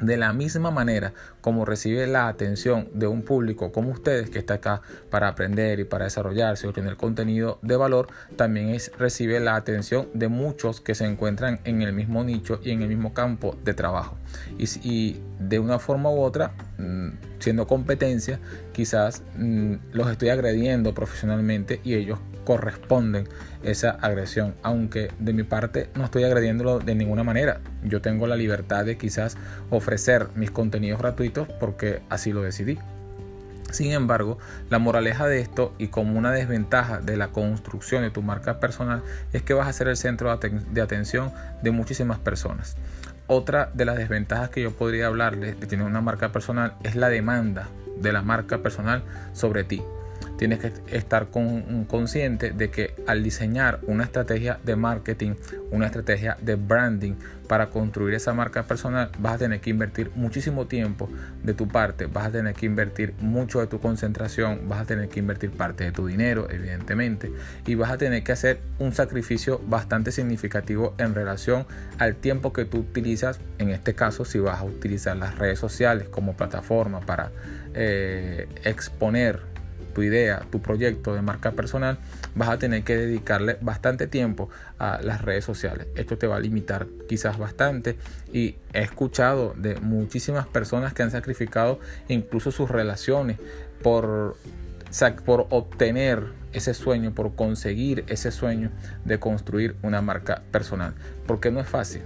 de 0.00 0.16
la 0.16 0.32
misma 0.32 0.70
manera 0.70 1.12
como 1.40 1.64
recibe 1.64 2.06
la 2.06 2.28
atención 2.28 2.88
de 2.92 3.06
un 3.06 3.22
público 3.22 3.72
como 3.72 3.90
ustedes 3.90 4.30
que 4.30 4.38
está 4.38 4.54
acá 4.54 4.82
para 5.10 5.28
aprender 5.28 5.80
y 5.80 5.84
para 5.84 6.04
desarrollarse 6.04 6.66
o 6.66 6.72
tener 6.72 6.96
contenido 6.96 7.58
de 7.62 7.76
valor, 7.76 8.08
también 8.36 8.70
es, 8.70 8.90
recibe 8.98 9.40
la 9.40 9.56
atención 9.56 10.08
de 10.14 10.28
muchos 10.28 10.80
que 10.80 10.94
se 10.94 11.04
encuentran 11.06 11.60
en 11.64 11.82
el 11.82 11.92
mismo 11.92 12.24
nicho 12.24 12.60
y 12.62 12.70
en 12.70 12.82
el 12.82 12.88
mismo 12.88 13.14
campo 13.14 13.56
de 13.64 13.74
trabajo. 13.74 14.16
Y, 14.58 15.20
de 15.38 15.58
una 15.58 15.78
forma 15.78 16.10
u 16.10 16.20
otra, 16.20 16.52
mm, 16.78 17.35
siendo 17.38 17.66
competencia, 17.66 18.40
quizás 18.72 19.22
mm, 19.36 19.74
los 19.92 20.10
estoy 20.10 20.30
agrediendo 20.30 20.94
profesionalmente 20.94 21.80
y 21.84 21.94
ellos 21.94 22.18
corresponden 22.44 23.28
esa 23.62 23.90
agresión. 23.90 24.54
Aunque 24.62 25.10
de 25.18 25.32
mi 25.32 25.42
parte 25.42 25.90
no 25.94 26.04
estoy 26.04 26.24
agrediéndolo 26.24 26.78
de 26.78 26.94
ninguna 26.94 27.24
manera. 27.24 27.60
Yo 27.84 28.00
tengo 28.00 28.26
la 28.26 28.36
libertad 28.36 28.84
de 28.84 28.96
quizás 28.96 29.36
ofrecer 29.70 30.28
mis 30.34 30.50
contenidos 30.50 31.00
gratuitos 31.00 31.48
porque 31.60 32.00
así 32.08 32.32
lo 32.32 32.42
decidí. 32.42 32.78
Sin 33.70 33.92
embargo, 33.92 34.38
la 34.70 34.78
moraleja 34.78 35.26
de 35.26 35.40
esto 35.40 35.74
y 35.76 35.88
como 35.88 36.16
una 36.18 36.30
desventaja 36.30 37.00
de 37.00 37.16
la 37.16 37.28
construcción 37.28 38.02
de 38.02 38.10
tu 38.10 38.22
marca 38.22 38.60
personal 38.60 39.02
es 39.32 39.42
que 39.42 39.54
vas 39.54 39.66
a 39.66 39.72
ser 39.72 39.88
el 39.88 39.96
centro 39.96 40.34
de 40.38 40.80
atención 40.80 41.32
de 41.62 41.72
muchísimas 41.72 42.18
personas. 42.20 42.76
Otra 43.28 43.70
de 43.74 43.84
las 43.84 43.96
desventajas 43.96 44.50
que 44.50 44.62
yo 44.62 44.72
podría 44.72 45.06
hablarles 45.06 45.58
de 45.58 45.66
tener 45.66 45.84
una 45.84 46.00
marca 46.00 46.30
personal 46.30 46.74
es 46.84 46.94
la 46.94 47.08
demanda 47.08 47.68
de 47.98 48.12
la 48.12 48.22
marca 48.22 48.58
personal 48.58 49.02
sobre 49.32 49.64
ti 49.64 49.82
tienes 50.36 50.58
que 50.58 50.72
estar 50.90 51.28
consciente 51.30 52.50
de 52.50 52.70
que 52.70 52.94
al 53.06 53.22
diseñar 53.22 53.80
una 53.86 54.04
estrategia 54.04 54.58
de 54.64 54.76
marketing, 54.76 55.34
una 55.70 55.86
estrategia 55.86 56.36
de 56.40 56.56
branding 56.56 57.14
para 57.46 57.70
construir 57.70 58.14
esa 58.14 58.34
marca 58.34 58.64
personal, 58.64 59.10
vas 59.18 59.34
a 59.34 59.38
tener 59.38 59.60
que 59.60 59.70
invertir 59.70 60.10
muchísimo 60.14 60.66
tiempo 60.66 61.08
de 61.42 61.54
tu 61.54 61.68
parte, 61.68 62.06
vas 62.06 62.26
a 62.26 62.30
tener 62.30 62.54
que 62.54 62.66
invertir 62.66 63.14
mucho 63.20 63.60
de 63.60 63.66
tu 63.66 63.80
concentración, 63.80 64.68
vas 64.68 64.80
a 64.80 64.84
tener 64.84 65.08
que 65.08 65.20
invertir 65.20 65.50
parte 65.50 65.84
de 65.84 65.92
tu 65.92 66.06
dinero, 66.06 66.48
evidentemente, 66.50 67.30
y 67.64 67.74
vas 67.76 67.90
a 67.90 67.98
tener 67.98 68.24
que 68.24 68.32
hacer 68.32 68.60
un 68.78 68.92
sacrificio 68.92 69.60
bastante 69.66 70.10
significativo 70.12 70.94
en 70.98 71.14
relación 71.14 71.66
al 71.98 72.16
tiempo 72.16 72.52
que 72.52 72.64
tú 72.64 72.78
utilizas, 72.78 73.38
en 73.58 73.70
este 73.70 73.94
caso, 73.94 74.24
si 74.24 74.38
vas 74.38 74.60
a 74.60 74.64
utilizar 74.64 75.16
las 75.16 75.38
redes 75.38 75.58
sociales 75.58 76.08
como 76.08 76.36
plataforma 76.36 77.00
para 77.00 77.30
eh, 77.74 78.48
exponer 78.64 79.55
tu 79.96 80.02
idea, 80.02 80.42
tu 80.50 80.60
proyecto 80.60 81.14
de 81.14 81.22
marca 81.22 81.52
personal, 81.52 81.96
vas 82.34 82.50
a 82.50 82.58
tener 82.58 82.84
que 82.84 82.98
dedicarle 82.98 83.56
bastante 83.62 84.06
tiempo 84.06 84.50
a 84.78 85.00
las 85.00 85.22
redes 85.22 85.46
sociales. 85.46 85.86
Esto 85.94 86.18
te 86.18 86.26
va 86.26 86.36
a 86.36 86.38
limitar 86.38 86.86
quizás 87.08 87.38
bastante 87.38 87.96
y 88.30 88.56
he 88.74 88.82
escuchado 88.82 89.54
de 89.56 89.80
muchísimas 89.80 90.46
personas 90.48 90.92
que 90.92 91.02
han 91.02 91.10
sacrificado 91.10 91.80
incluso 92.08 92.50
sus 92.50 92.70
relaciones 92.70 93.38
por, 93.82 94.36
por 95.24 95.46
obtener 95.48 96.24
ese 96.52 96.74
sueño, 96.74 97.14
por 97.14 97.34
conseguir 97.34 98.04
ese 98.06 98.30
sueño 98.32 98.72
de 99.06 99.18
construir 99.18 99.76
una 99.80 100.02
marca 100.02 100.42
personal. 100.50 100.92
Porque 101.26 101.50
no 101.50 101.58
es 101.58 101.68
fácil 101.68 102.02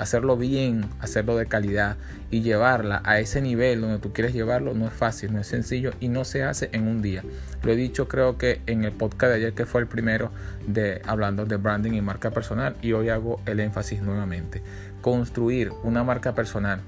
hacerlo 0.00 0.38
bien, 0.38 0.86
hacerlo 0.98 1.36
de 1.36 1.44
calidad 1.44 1.96
y 2.30 2.40
llevarla 2.40 3.02
a 3.04 3.20
ese 3.20 3.42
nivel 3.42 3.82
donde 3.82 3.98
tú 3.98 4.14
quieres 4.14 4.32
llevarlo 4.32 4.72
no 4.72 4.86
es 4.86 4.94
fácil, 4.94 5.32
no 5.32 5.40
es 5.40 5.46
sencillo 5.46 5.92
y 6.00 6.08
no 6.08 6.24
se 6.24 6.42
hace 6.42 6.70
en 6.72 6.88
un 6.88 7.02
día. 7.02 7.22
Lo 7.62 7.70
he 7.70 7.76
dicho 7.76 8.08
creo 8.08 8.38
que 8.38 8.62
en 8.66 8.84
el 8.84 8.92
podcast 8.92 9.30
de 9.30 9.36
ayer 9.36 9.52
que 9.52 9.66
fue 9.66 9.82
el 9.82 9.86
primero 9.86 10.30
de 10.66 11.02
hablando 11.04 11.44
de 11.44 11.56
branding 11.56 11.92
y 11.92 12.00
marca 12.00 12.30
personal 12.30 12.76
y 12.80 12.92
hoy 12.92 13.10
hago 13.10 13.42
el 13.44 13.60
énfasis 13.60 14.00
nuevamente. 14.00 14.62
Construir 15.02 15.70
una 15.84 16.02
marca 16.02 16.34
personal 16.34 16.80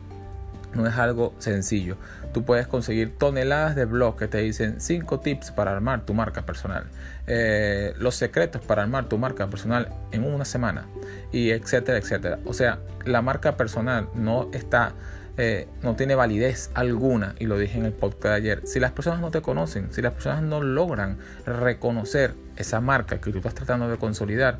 no 0.74 0.86
es 0.86 0.96
algo 0.96 1.34
sencillo. 1.38 1.96
Tú 2.32 2.44
puedes 2.44 2.66
conseguir 2.66 3.16
toneladas 3.18 3.76
de 3.76 3.84
blogs 3.84 4.18
que 4.18 4.28
te 4.28 4.38
dicen 4.38 4.80
5 4.80 5.20
tips 5.20 5.50
para 5.50 5.72
armar 5.72 6.04
tu 6.06 6.14
marca 6.14 6.42
personal, 6.42 6.84
eh, 7.26 7.94
los 7.98 8.14
secretos 8.14 8.62
para 8.62 8.82
armar 8.82 9.08
tu 9.08 9.18
marca 9.18 9.46
personal 9.48 9.88
en 10.12 10.24
una 10.24 10.44
semana, 10.44 10.86
y 11.30 11.50
etcétera, 11.50 11.98
etcétera. 11.98 12.38
O 12.44 12.54
sea, 12.54 12.78
la 13.04 13.22
marca 13.22 13.56
personal 13.56 14.08
no 14.14 14.48
está 14.52 14.94
eh, 15.38 15.66
no 15.82 15.96
tiene 15.96 16.14
validez 16.14 16.70
alguna, 16.74 17.34
y 17.38 17.46
lo 17.46 17.56
dije 17.56 17.78
en 17.78 17.86
el 17.86 17.92
podcast 17.92 18.32
de 18.32 18.34
ayer, 18.34 18.60
si 18.64 18.80
las 18.80 18.92
personas 18.92 19.20
no 19.20 19.30
te 19.30 19.40
conocen, 19.40 19.90
si 19.90 20.02
las 20.02 20.12
personas 20.12 20.42
no 20.42 20.60
logran 20.60 21.16
reconocer 21.46 22.34
esa 22.56 22.82
marca 22.82 23.18
que 23.18 23.32
tú 23.32 23.38
estás 23.38 23.54
tratando 23.54 23.88
de 23.88 23.96
consolidar, 23.96 24.58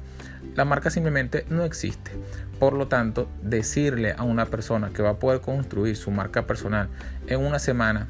la 0.55 0.65
marca 0.65 0.89
simplemente 0.89 1.45
no 1.51 1.65
existe. 1.65 2.13
Por 2.63 2.75
lo 2.75 2.87
tanto, 2.87 3.29
decirle 3.43 4.15
a 4.17 4.23
una 4.23 4.47
persona 4.47 4.91
que 4.91 5.03
va 5.03 5.11
a 5.11 5.17
poder 5.17 5.41
construir 5.41 5.97
su 5.97 6.13
marca 6.13 6.47
personal 6.47 6.89
en 7.27 7.41
una 7.41 7.59
semana, 7.59 8.07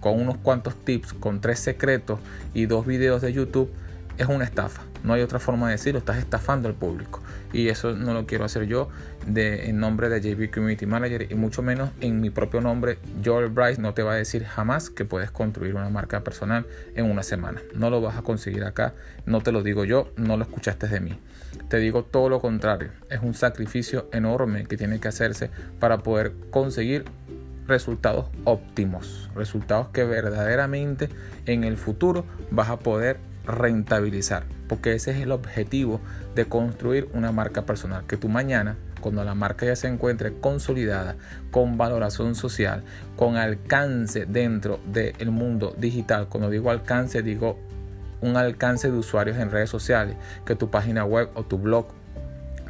con 0.00 0.18
unos 0.18 0.38
cuantos 0.38 0.74
tips, 0.82 1.12
con 1.12 1.42
tres 1.42 1.58
secretos 1.58 2.18
y 2.54 2.64
dos 2.64 2.86
videos 2.86 3.20
de 3.20 3.34
YouTube, 3.34 3.70
es 4.16 4.28
una 4.28 4.44
estafa. 4.44 4.80
No 5.04 5.12
hay 5.12 5.20
otra 5.20 5.40
forma 5.40 5.66
de 5.66 5.72
decirlo, 5.72 5.98
estás 5.98 6.16
estafando 6.16 6.68
al 6.68 6.74
público. 6.74 7.20
Y 7.52 7.68
eso 7.68 7.92
no 7.92 8.14
lo 8.14 8.24
quiero 8.24 8.46
hacer 8.46 8.64
yo 8.64 8.88
de, 9.26 9.68
en 9.68 9.78
nombre 9.78 10.08
de 10.08 10.22
JB 10.22 10.50
Community 10.50 10.86
Manager 10.86 11.30
y 11.30 11.34
mucho 11.34 11.60
menos 11.60 11.90
en 12.00 12.22
mi 12.22 12.30
propio 12.30 12.62
nombre. 12.62 12.96
Joel 13.22 13.50
Bryce 13.50 13.82
no 13.82 13.92
te 13.92 14.02
va 14.02 14.14
a 14.14 14.16
decir 14.16 14.46
jamás 14.46 14.88
que 14.88 15.04
puedes 15.04 15.30
construir 15.30 15.74
una 15.74 15.90
marca 15.90 16.24
personal 16.24 16.64
en 16.94 17.10
una 17.10 17.22
semana. 17.22 17.60
No 17.74 17.90
lo 17.90 18.00
vas 18.00 18.16
a 18.16 18.22
conseguir 18.22 18.64
acá. 18.64 18.94
No 19.26 19.42
te 19.42 19.52
lo 19.52 19.62
digo 19.62 19.84
yo, 19.84 20.10
no 20.16 20.38
lo 20.38 20.44
escuchaste 20.44 20.88
de 20.88 21.00
mí. 21.00 21.18
Te 21.68 21.78
digo 21.78 22.04
todo 22.04 22.28
lo 22.28 22.40
contrario. 22.40 22.90
Es 23.10 23.20
un 23.22 23.34
sacrificio 23.34 24.08
enorme 24.12 24.66
que 24.66 24.76
tiene 24.76 25.00
que 25.00 25.08
hacerse 25.08 25.50
para 25.80 25.98
poder 25.98 26.32
conseguir 26.50 27.04
resultados 27.66 28.26
óptimos, 28.44 29.30
resultados 29.34 29.88
que 29.88 30.04
verdaderamente 30.04 31.08
en 31.46 31.64
el 31.64 31.76
futuro 31.76 32.24
vas 32.50 32.70
a 32.70 32.78
poder 32.78 33.18
rentabilizar, 33.44 34.44
porque 34.68 34.94
ese 34.94 35.12
es 35.12 35.18
el 35.18 35.32
objetivo 35.32 36.00
de 36.34 36.46
construir 36.46 37.08
una 37.12 37.32
marca 37.32 37.64
personal, 37.64 38.04
que 38.06 38.16
tú 38.16 38.28
mañana, 38.28 38.76
cuando 39.00 39.22
la 39.24 39.34
marca 39.34 39.66
ya 39.66 39.76
se 39.76 39.88
encuentre 39.88 40.34
consolidada, 40.40 41.16
con 41.50 41.78
valoración 41.78 42.34
social, 42.34 42.82
con 43.14 43.36
alcance 43.36 44.26
dentro 44.26 44.80
del 44.86 45.30
mundo 45.30 45.74
digital, 45.78 46.28
cuando 46.28 46.50
digo 46.50 46.70
alcance, 46.70 47.22
digo 47.22 47.58
un 48.20 48.36
alcance 48.36 48.90
de 48.90 48.96
usuarios 48.96 49.36
en 49.38 49.50
redes 49.50 49.70
sociales, 49.70 50.16
que 50.44 50.54
tu 50.54 50.70
página 50.70 51.04
web 51.04 51.28
o 51.34 51.44
tu 51.44 51.58
blog 51.58 51.86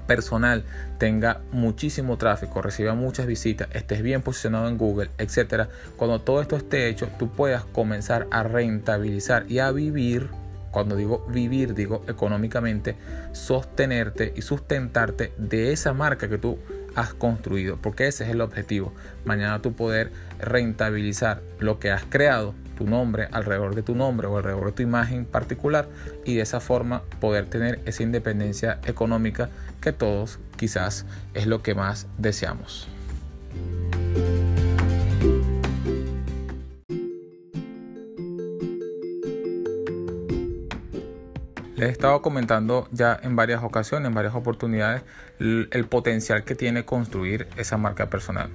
personal 0.06 0.64
tenga 0.98 1.40
muchísimo 1.52 2.16
tráfico, 2.16 2.62
reciba 2.62 2.94
muchas 2.94 3.26
visitas, 3.26 3.68
estés 3.72 4.02
bien 4.02 4.22
posicionado 4.22 4.68
en 4.68 4.78
Google, 4.78 5.10
etcétera. 5.18 5.68
Cuando 5.96 6.20
todo 6.20 6.40
esto 6.40 6.56
esté 6.56 6.88
hecho, 6.88 7.08
tú 7.18 7.30
puedas 7.30 7.64
comenzar 7.64 8.26
a 8.30 8.42
rentabilizar 8.42 9.50
y 9.50 9.58
a 9.58 9.70
vivir 9.72 10.30
cuando 10.76 10.94
digo 10.94 11.24
vivir, 11.30 11.74
digo 11.74 12.04
económicamente, 12.06 12.96
sostenerte 13.32 14.34
y 14.36 14.42
sustentarte 14.42 15.32
de 15.38 15.72
esa 15.72 15.94
marca 15.94 16.28
que 16.28 16.36
tú 16.36 16.58
has 16.94 17.14
construido, 17.14 17.78
porque 17.80 18.06
ese 18.06 18.24
es 18.24 18.30
el 18.30 18.42
objetivo. 18.42 18.92
Mañana 19.24 19.62
tú 19.62 19.72
poder 19.72 20.10
rentabilizar 20.38 21.40
lo 21.60 21.78
que 21.78 21.90
has 21.90 22.04
creado, 22.04 22.54
tu 22.76 22.87
nombre, 22.87 23.28
alrededor 23.33 23.75
de 23.75 23.83
tu 23.83 23.95
nombre 23.97 24.28
o 24.28 24.37
alrededor 24.37 24.66
de 24.66 24.73
tu 24.73 24.83
imagen 24.83 25.25
particular 25.25 25.88
y 26.25 26.37
de 26.37 26.42
esa 26.42 26.61
forma 26.61 27.02
poder 27.21 27.47
tener 27.47 27.80
esa 27.87 28.04
independencia 28.04 28.78
económica 28.85 29.50
que 29.80 29.92
todos 29.92 30.38
quizás 30.56 31.06
es 31.35 31.47
lo 31.47 31.62
que 31.62 31.75
más 31.75 32.06
deseamos. 32.18 32.88
Les 41.76 41.90
he 41.90 41.92
estado 41.92 42.23
comentando 42.23 42.88
ya 42.90 43.21
en 43.23 43.37
varias 43.37 43.62
ocasiones, 43.62 44.09
en 44.09 44.14
varias 44.14 44.35
oportunidades, 44.35 45.02
el, 45.38 45.87
potencial 45.90 46.42
que 46.42 46.54
tiene 46.54 46.87
construir 46.87 47.49
esa 47.59 47.76
marca 47.76 48.09
personal, 48.09 48.49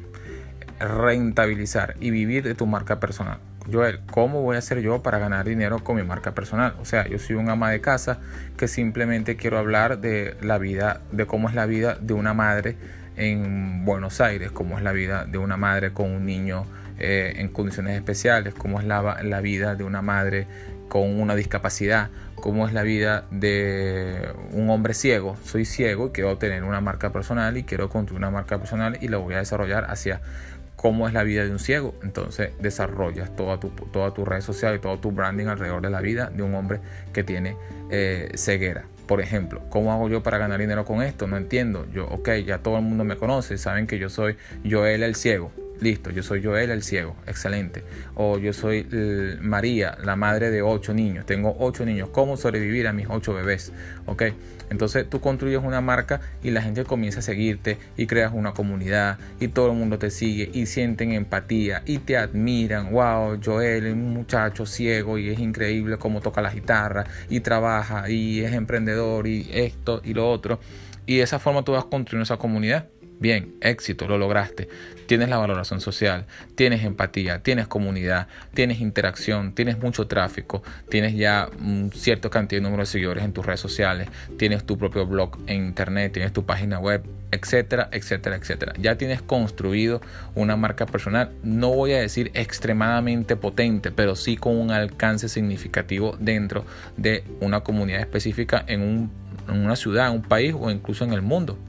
rentabilizar 0.79 1.93
y 1.99 2.09
vivir 2.09 2.43
de 2.43 2.55
tu 2.55 2.65
marca 2.65 2.99
personal. 2.99 3.37
Joel, 3.69 3.99
¿cómo 4.11 4.41
voy 4.41 4.55
a 4.55 4.59
hacer 4.59 4.79
yo 4.79 5.03
para 5.03 5.19
ganar 5.19 5.45
dinero 5.45 5.83
con 5.83 5.95
mi 5.95 6.03
marca 6.03 6.33
personal? 6.33 6.73
O 6.81 6.85
sea, 6.85 7.07
yo 7.07 7.19
soy 7.19 7.35
un 7.35 7.49
ama 7.49 7.69
de 7.69 7.79
casa 7.79 8.19
que 8.57 8.67
simplemente 8.67 9.35
quiero 9.35 9.59
hablar 9.59 9.99
de 9.99 10.35
la 10.41 10.57
vida, 10.57 11.01
de 11.11 11.27
cómo 11.27 11.47
es 11.47 11.53
la 11.53 11.65
vida 11.67 11.95
de 12.01 12.13
una 12.13 12.33
madre 12.33 12.75
en 13.17 13.85
Buenos 13.85 14.19
Aires, 14.19 14.51
cómo 14.51 14.77
es 14.77 14.83
la 14.83 14.93
vida 14.93 15.25
de 15.25 15.37
una 15.37 15.57
madre 15.57 15.93
con 15.93 16.09
un 16.09 16.25
niño 16.25 16.65
eh, 16.97 17.33
en 17.37 17.49
condiciones 17.49 17.95
especiales, 17.95 18.55
cómo 18.55 18.79
es 18.79 18.85
la, 18.85 19.21
la 19.21 19.41
vida 19.41 19.75
de 19.75 19.83
una 19.83 20.01
madre 20.01 20.47
con 20.89 21.21
una 21.21 21.35
discapacidad, 21.35 22.09
cómo 22.35 22.67
es 22.67 22.73
la 22.73 22.81
vida 22.81 23.25
de 23.29 24.33
un 24.51 24.69
hombre 24.71 24.93
ciego. 24.95 25.37
Soy 25.43 25.65
ciego 25.65 26.07
y 26.07 26.09
quiero 26.11 26.37
tener 26.37 26.63
una 26.63 26.81
marca 26.81 27.11
personal 27.11 27.57
y 27.57 27.63
quiero 27.63 27.89
construir 27.89 28.17
una 28.17 28.31
marca 28.31 28.57
personal 28.57 28.97
y 29.01 29.07
la 29.07 29.17
voy 29.17 29.35
a 29.35 29.37
desarrollar 29.37 29.85
hacia 29.89 30.19
cómo 30.81 31.07
es 31.07 31.13
la 31.13 31.23
vida 31.23 31.43
de 31.43 31.51
un 31.51 31.59
ciego. 31.59 31.93
Entonces 32.01 32.51
desarrollas 32.59 33.35
toda 33.35 33.59
tu, 33.59 33.69
toda 33.69 34.13
tu 34.13 34.25
red 34.25 34.41
social 34.41 34.75
y 34.75 34.79
todo 34.79 34.99
tu 34.99 35.11
branding 35.11 35.45
alrededor 35.45 35.81
de 35.81 35.91
la 35.91 36.01
vida 36.01 36.31
de 36.31 36.41
un 36.41 36.55
hombre 36.55 36.79
que 37.13 37.23
tiene 37.23 37.55
eh, 37.91 38.31
ceguera. 38.35 38.85
Por 39.05 39.21
ejemplo, 39.21 39.61
¿cómo 39.69 39.91
hago 39.91 40.09
yo 40.09 40.23
para 40.23 40.37
ganar 40.37 40.59
dinero 40.59 40.85
con 40.85 41.03
esto? 41.03 41.27
No 41.27 41.37
entiendo. 41.37 41.85
Yo, 41.93 42.07
ok, 42.07 42.29
ya 42.45 42.59
todo 42.59 42.77
el 42.77 42.83
mundo 42.83 43.03
me 43.03 43.17
conoce, 43.17 43.57
saben 43.57 43.85
que 43.85 43.99
yo 43.99 44.09
soy 44.09 44.37
Joel 44.67 45.03
el 45.03 45.15
ciego. 45.15 45.51
Listo, 45.81 46.11
yo 46.11 46.21
soy 46.21 46.43
Joel 46.43 46.69
el 46.69 46.83
ciego, 46.83 47.15
excelente. 47.25 47.83
O 48.13 48.37
yo 48.37 48.53
soy 48.53 48.87
María, 49.41 49.97
la 50.03 50.15
madre 50.15 50.51
de 50.51 50.61
ocho 50.61 50.93
niños. 50.93 51.25
Tengo 51.25 51.55
ocho 51.57 51.85
niños. 51.85 52.09
¿Cómo 52.09 52.37
sobrevivir 52.37 52.87
a 52.87 52.93
mis 52.93 53.07
ocho 53.09 53.33
bebés? 53.33 53.73
Ok, 54.05 54.25
entonces 54.69 55.09
tú 55.09 55.19
construyes 55.21 55.59
una 55.63 55.81
marca 55.81 56.21
y 56.43 56.51
la 56.51 56.61
gente 56.61 56.83
comienza 56.83 57.21
a 57.21 57.23
seguirte 57.23 57.79
y 57.97 58.05
creas 58.05 58.31
una 58.31 58.53
comunidad 58.53 59.17
y 59.39 59.47
todo 59.47 59.71
el 59.71 59.77
mundo 59.77 59.97
te 59.97 60.11
sigue 60.11 60.51
y 60.53 60.67
sienten 60.67 61.13
empatía 61.13 61.81
y 61.87 61.97
te 61.97 62.15
admiran. 62.15 62.91
Wow, 62.91 63.39
Joel 63.43 63.87
es 63.87 63.93
un 63.93 64.13
muchacho 64.13 64.67
ciego 64.67 65.17
y 65.17 65.29
es 65.29 65.39
increíble 65.39 65.97
cómo 65.97 66.21
toca 66.21 66.43
la 66.43 66.53
guitarra 66.53 67.05
y 67.27 67.39
trabaja 67.39 68.07
y 68.07 68.41
es 68.41 68.53
emprendedor 68.53 69.25
y 69.25 69.49
esto 69.51 69.99
y 70.03 70.13
lo 70.13 70.29
otro. 70.29 70.59
Y 71.07 71.17
de 71.17 71.23
esa 71.23 71.39
forma 71.39 71.63
tú 71.63 71.71
vas 71.71 71.85
construyendo 71.85 72.23
esa 72.23 72.37
comunidad. 72.37 72.85
Bien, 73.21 73.53
éxito, 73.61 74.07
lo 74.07 74.17
lograste. 74.17 74.67
Tienes 75.05 75.29
la 75.29 75.37
valoración 75.37 75.79
social, 75.79 76.25
tienes 76.55 76.83
empatía, 76.83 77.43
tienes 77.43 77.67
comunidad, 77.67 78.27
tienes 78.55 78.81
interacción, 78.81 79.53
tienes 79.53 79.77
mucho 79.77 80.07
tráfico, 80.07 80.63
tienes 80.89 81.13
ya 81.13 81.47
un 81.59 81.91
cierto 81.93 82.31
cantidad 82.31 82.59
de 82.59 82.63
número 82.63 82.81
de 82.81 82.87
seguidores 82.87 83.23
en 83.23 83.31
tus 83.31 83.45
redes 83.45 83.59
sociales, 83.59 84.09
tienes 84.39 84.63
tu 84.65 84.75
propio 84.75 85.05
blog 85.05 85.37
en 85.45 85.67
internet, 85.67 86.13
tienes 86.13 86.33
tu 86.33 86.47
página 86.47 86.79
web, 86.79 87.03
etcétera, 87.29 87.89
etcétera, 87.91 88.37
etcétera. 88.37 88.73
Ya 88.79 88.97
tienes 88.97 89.21
construido 89.21 90.01
una 90.33 90.55
marca 90.55 90.87
personal, 90.87 91.29
no 91.43 91.69
voy 91.69 91.93
a 91.93 91.99
decir 91.99 92.31
extremadamente 92.33 93.35
potente, 93.35 93.91
pero 93.91 94.15
sí 94.15 94.35
con 94.35 94.57
un 94.57 94.71
alcance 94.71 95.29
significativo 95.29 96.17
dentro 96.19 96.65
de 96.97 97.23
una 97.39 97.59
comunidad 97.59 97.99
específica 97.99 98.63
en, 98.65 98.81
un, 98.81 99.11
en 99.47 99.63
una 99.63 99.75
ciudad, 99.75 100.09
un 100.09 100.23
país 100.23 100.55
o 100.59 100.71
incluso 100.71 101.03
en 101.03 101.13
el 101.13 101.21
mundo 101.21 101.59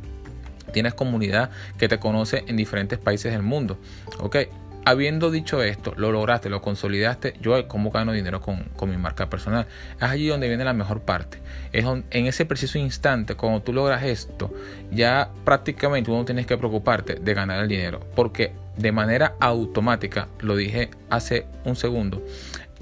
tienes 0.73 0.95
comunidad 0.95 1.51
que 1.79 1.89
te 1.89 1.99
conoce 1.99 2.45
en 2.47 2.57
diferentes 2.57 2.99
países 2.99 3.33
del 3.33 3.43
mundo. 3.43 3.79
Ok, 4.19 4.37
habiendo 4.85 5.31
dicho 5.31 5.63
esto, 5.63 5.95
lo 5.97 6.11
lograste, 6.13 6.49
lo 6.49 6.61
consolidaste, 6.61 7.35
yo 7.41 7.69
cómo 7.69 7.91
gano 7.91 8.13
dinero 8.13 8.41
con, 8.41 8.71
mi 8.89 8.97
marca 8.97 9.29
personal. 9.29 9.67
Es 9.97 10.03
allí 10.03 10.27
donde 10.27 10.49
viene 10.49 10.65
la 10.65 10.73
mejor 10.73 11.03
parte. 11.03 11.39
Es 11.73 11.85
en 11.85 12.27
ese 12.27 12.47
preciso 12.47 12.79
instante, 12.79 13.35
cuando 13.35 13.63
tú 13.63 13.73
logras 13.73 14.03
esto, 14.03 14.53
ya 14.91 15.31
prácticamente 15.45 16.11
tú 16.11 16.17
no 16.17 16.25
tienes 16.25 16.47
que 16.47 16.57
preocuparte 16.57 17.15
de 17.15 17.35
ganar 17.35 17.63
el 17.63 17.69
dinero. 17.69 18.01
Porque 18.15 18.53
de 18.77 18.93
manera 18.93 19.35
automática, 19.41 20.29
lo 20.41 20.57
dije 20.57 20.91
hace 21.11 21.47
un 21.65 21.77
segundo, 21.77 22.23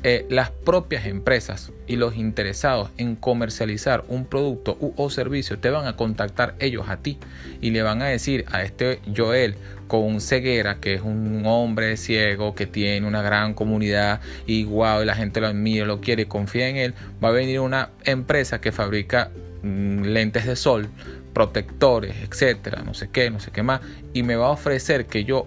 eh, 0.02 0.24
las 0.30 0.50
propias 0.50 1.04
empresas 1.04 1.72
y 1.86 1.96
los 1.96 2.16
interesados 2.16 2.88
en 2.96 3.16
comercializar 3.16 4.02
un 4.08 4.24
producto 4.24 4.78
o 4.96 5.10
servicio 5.10 5.58
te 5.58 5.68
van 5.68 5.86
a 5.86 5.94
contactar 5.94 6.54
ellos 6.58 6.88
a 6.88 6.96
ti 6.96 7.18
y 7.60 7.70
le 7.70 7.82
van 7.82 8.00
a 8.00 8.06
decir 8.06 8.46
a 8.50 8.62
este 8.62 9.00
Joel 9.14 9.56
con 9.88 10.22
ceguera 10.22 10.76
que 10.76 10.94
es 10.94 11.02
un 11.02 11.42
hombre 11.44 11.98
ciego 11.98 12.54
que 12.54 12.66
tiene 12.66 13.06
una 13.06 13.20
gran 13.20 13.52
comunidad 13.52 14.22
y 14.46 14.64
wow 14.64 15.04
la 15.04 15.14
gente 15.14 15.42
lo 15.42 15.48
admira 15.48 15.84
lo 15.84 16.00
quiere 16.00 16.26
confía 16.26 16.68
en 16.68 16.76
él 16.76 16.94
va 17.22 17.28
a 17.28 17.32
venir 17.32 17.60
una 17.60 17.90
empresa 18.04 18.58
que 18.58 18.72
fabrica 18.72 19.30
mm, 19.62 20.04
lentes 20.04 20.46
de 20.46 20.56
sol 20.56 20.88
protectores 21.34 22.16
etcétera 22.22 22.82
no 22.86 22.94
sé 22.94 23.10
qué 23.10 23.30
no 23.30 23.38
sé 23.38 23.50
qué 23.50 23.62
más 23.62 23.82
y 24.14 24.22
me 24.22 24.36
va 24.36 24.46
a 24.46 24.50
ofrecer 24.52 25.04
que 25.04 25.24
yo 25.24 25.46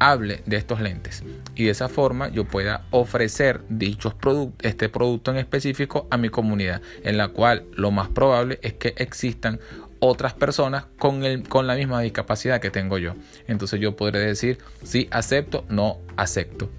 hable 0.00 0.42
de 0.46 0.56
estos 0.56 0.80
lentes 0.80 1.22
y 1.54 1.64
de 1.64 1.70
esa 1.70 1.88
forma 1.88 2.28
yo 2.30 2.44
pueda 2.44 2.86
ofrecer 2.90 3.60
dichos 3.68 4.14
productos, 4.14 4.66
este 4.68 4.88
producto 4.88 5.30
en 5.30 5.36
específico 5.36 6.08
a 6.10 6.16
mi 6.16 6.30
comunidad, 6.30 6.82
en 7.04 7.16
la 7.16 7.28
cual 7.28 7.64
lo 7.72 7.92
más 7.92 8.08
probable 8.08 8.58
es 8.62 8.72
que 8.72 8.94
existan 8.96 9.60
otras 10.00 10.32
personas 10.32 10.86
con, 10.98 11.24
el, 11.24 11.46
con 11.46 11.66
la 11.66 11.74
misma 11.74 12.00
discapacidad 12.00 12.60
que 12.60 12.70
tengo 12.70 12.98
yo. 12.98 13.14
Entonces 13.46 13.78
yo 13.78 13.94
podré 13.94 14.20
decir 14.20 14.58
si 14.82 15.06
acepto, 15.10 15.64
no 15.68 15.98
acepto. 16.16 16.70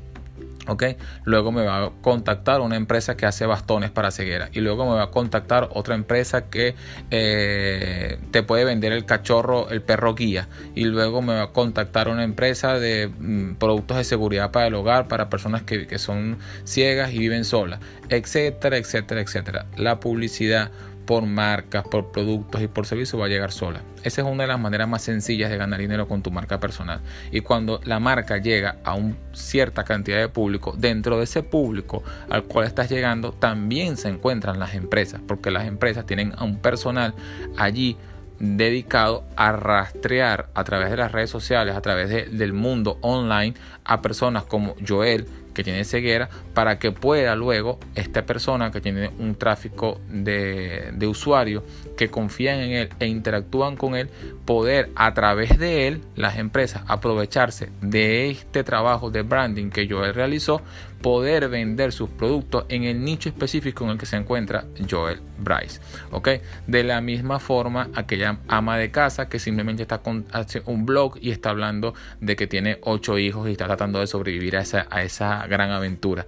¿Ok? 0.67 0.84
Luego 1.24 1.52
me 1.52 1.65
va 1.65 1.86
a 1.86 1.91
contactar 2.02 2.62
una 2.62 2.76
empresa 2.76 3.17
que 3.17 3.26
hace 3.26 3.45
bastones 3.45 3.89
para 3.89 4.12
ceguera 4.12 4.50
y 4.54 4.60
luego 4.60 4.86
me 4.86 4.95
va 4.95 5.04
a 5.04 5.12
contactar 5.12 5.69
otra 5.74 5.95
empresa 5.95 6.50
que 6.50 6.76
eh, 7.10 8.19
te 8.32 8.43
puede 8.43 8.65
vender 8.65 8.91
el 8.91 9.06
cachorro, 9.06 9.69
el 9.69 9.82
perro 9.82 10.13
guía 10.15 10.47
y 10.76 10.86
luego 10.86 11.21
me 11.21 11.34
va 11.34 11.43
a 11.43 11.52
contactar 11.52 12.10
una 12.10 12.24
empresa 12.24 12.80
de 12.80 13.08
mm, 13.08 13.56
productos 13.56 13.97
de 13.97 14.04
seguridad 14.04 14.52
para 14.52 14.67
el 14.67 14.76
hogar 14.76 15.08
para 15.08 15.30
personas 15.30 15.63
que, 15.63 15.88
que 15.88 16.00
son 16.00 16.38
ciegas 16.63 17.13
y 17.13 17.19
viven 17.19 17.43
solas, 17.45 17.80
etcétera, 18.10 18.78
etcétera, 18.78 19.21
etcétera. 19.21 19.65
La 19.78 20.00
publicidad 20.00 20.71
por 21.12 21.26
marcas, 21.26 21.84
por 21.84 22.10
productos 22.10 22.62
y 22.62 22.69
por 22.69 22.86
servicios 22.86 23.19
va 23.19 23.26
a 23.26 23.28
llegar 23.28 23.52
sola. 23.52 23.82
Esa 24.02 24.21
es 24.21 24.28
una 24.28 24.43
de 24.43 24.47
las 24.47 24.62
maneras 24.62 24.88
más 24.88 25.02
sencillas 25.02 25.50
de 25.50 25.58
ganar 25.58 25.78
dinero 25.78 26.08
con 26.08 26.24
tu 26.24 26.32
marca 26.32 26.62
personal. 26.62 27.02
Y 27.34 27.41
cuando 27.41 27.82
la 27.84 28.00
marca 28.00 28.38
llega 28.38 28.78
a 28.86 28.93
una 28.93 29.17
cierta 29.34 29.84
cantidad 29.84 30.19
de 30.19 30.30
público, 30.30 30.74
dentro 30.78 31.17
de 31.17 31.26
ese 31.26 31.43
público 31.43 32.02
al 32.30 32.45
cual 32.45 32.65
estás 32.65 32.89
llegando, 32.89 33.34
también 33.34 33.97
se 33.97 34.08
encuentran 34.08 34.58
las 34.58 34.74
empresas, 34.74 35.19
porque 35.28 35.52
las 35.52 35.67
empresas 35.67 36.06
tienen 36.06 36.34
a 36.38 36.45
un 36.45 36.60
personal 36.60 37.13
allí 37.58 37.97
dedicado 38.39 39.26
a 39.36 39.52
rastrear 39.52 40.47
a 40.54 40.63
través 40.63 40.91
de 40.91 40.95
las 40.95 41.12
redes 41.12 41.30
sociales, 41.30 41.76
a 41.76 41.82
través 41.82 42.10
del 42.10 42.54
mundo 42.54 43.00
online, 43.02 43.54
a 43.84 44.02
personas 44.02 44.45
como 44.45 44.76
Joel, 44.88 45.28
que 45.54 45.64
tiene 45.64 45.84
ceguera 45.84 46.30
para 46.54 46.80
que 46.80 46.92
pueda 46.92 47.36
luego 47.36 47.80
esta 47.96 48.26
persona 48.26 48.72
que 48.72 48.82
tiene 48.82 49.10
un 49.20 49.36
tráfico 49.36 50.00
de, 50.10 50.92
de 50.94 51.08
usuarios 51.08 51.64
que 51.98 52.10
confían 52.10 52.60
en 52.60 52.72
él 52.72 52.90
e 53.00 53.08
interactúan 53.08 53.76
con 53.76 53.96
él, 53.96 54.10
poder 54.46 54.90
a 54.96 55.14
través 55.14 55.58
de 55.58 55.88
él, 55.88 56.02
las 56.16 56.38
empresas, 56.38 56.84
aprovecharse 56.88 57.70
de 57.82 58.32
este 58.32 58.64
trabajo 58.64 59.12
de 59.12 59.22
branding 59.22 59.70
que 59.70 59.88
Joel 59.88 60.14
realizó, 60.14 60.62
poder 61.02 61.50
vender 61.50 61.92
sus 61.92 62.10
productos 62.10 62.66
en 62.70 62.84
el 62.84 63.04
nicho 63.04 63.30
específico 63.30 63.84
en 63.84 63.92
el 63.92 63.98
que 63.98 64.06
se 64.06 64.18
encuentra 64.18 64.66
Joel 64.90 65.20
Bryce. 65.40 65.82
¿ok? 66.12 66.30
De 66.68 66.84
la 66.84 67.02
misma 67.02 67.40
forma, 67.40 67.90
aquella 67.96 68.38
ama 68.48 68.78
de 68.78 68.92
casa 68.92 69.28
que 69.28 69.40
simplemente 69.40 69.82
está 69.82 70.00
con 70.00 70.26
hace 70.32 70.62
un 70.66 70.86
blog 70.86 71.18
y 71.20 71.32
está 71.32 71.50
hablando 71.50 71.94
de 72.20 72.36
que 72.36 72.48
tiene 72.48 72.78
ocho 72.84 73.18
hijos 73.18 73.50
y 73.50 73.54
está 73.54 73.66
tratando 73.66 74.00
de 74.00 74.08
sobrevivir 74.08 74.58
a 74.58 74.62
esa, 74.62 74.88
a 74.90 75.04
esa 75.04 75.40
gran 75.47 75.71
aventura. 75.71 76.25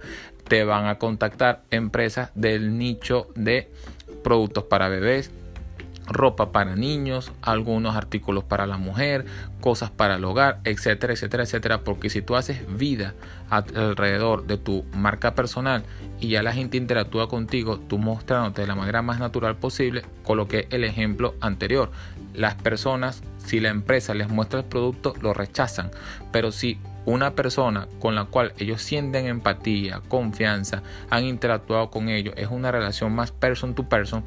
Te 0.48 0.64
van 0.64 0.86
a 0.86 0.98
contactar 0.98 1.62
empresas 1.70 2.30
del 2.34 2.76
nicho 2.78 3.28
de 3.34 3.70
productos 4.22 4.64
para 4.64 4.88
bebés, 4.88 5.30
ropa 6.06 6.52
para 6.52 6.76
niños, 6.76 7.32
algunos 7.42 7.96
artículos 7.96 8.44
para 8.44 8.66
la 8.66 8.76
mujer, 8.76 9.24
cosas 9.60 9.90
para 9.90 10.16
el 10.16 10.24
hogar, 10.24 10.60
etcétera, 10.64 11.12
etcétera, 11.12 11.44
etcétera. 11.44 11.80
Porque 11.80 12.10
si 12.10 12.22
tú 12.22 12.36
haces 12.36 12.60
vida 12.76 13.14
alrededor 13.50 14.46
de 14.46 14.58
tu 14.58 14.84
marca 14.94 15.34
personal 15.34 15.84
y 16.20 16.28
ya 16.28 16.42
la 16.42 16.52
gente 16.52 16.76
interactúa 16.76 17.28
contigo, 17.28 17.78
tú 17.78 17.98
mostrándote 17.98 18.62
de 18.62 18.68
la 18.68 18.74
manera 18.74 19.02
más 19.02 19.18
natural 19.18 19.56
posible, 19.56 20.02
coloqué 20.22 20.66
el 20.70 20.84
ejemplo 20.84 21.34
anterior. 21.40 21.90
Las 22.34 22.54
personas, 22.54 23.22
si 23.38 23.60
la 23.60 23.70
empresa 23.70 24.12
les 24.14 24.28
muestra 24.28 24.60
el 24.60 24.66
producto, 24.66 25.14
lo 25.20 25.32
rechazan. 25.32 25.90
Pero 26.32 26.52
si 26.52 26.78
una 27.06 27.34
persona 27.34 27.88
con 28.00 28.14
la 28.14 28.24
cual 28.24 28.52
ellos 28.58 28.82
sienten 28.82 29.26
empatía, 29.26 30.00
confianza, 30.08 30.82
han 31.10 31.24
interactuado 31.24 31.90
con 31.90 32.08
ellos, 32.08 32.34
es 32.36 32.48
una 32.48 32.72
relación 32.72 33.12
más 33.14 33.30
person 33.30 33.74
to 33.74 33.88
person, 33.88 34.24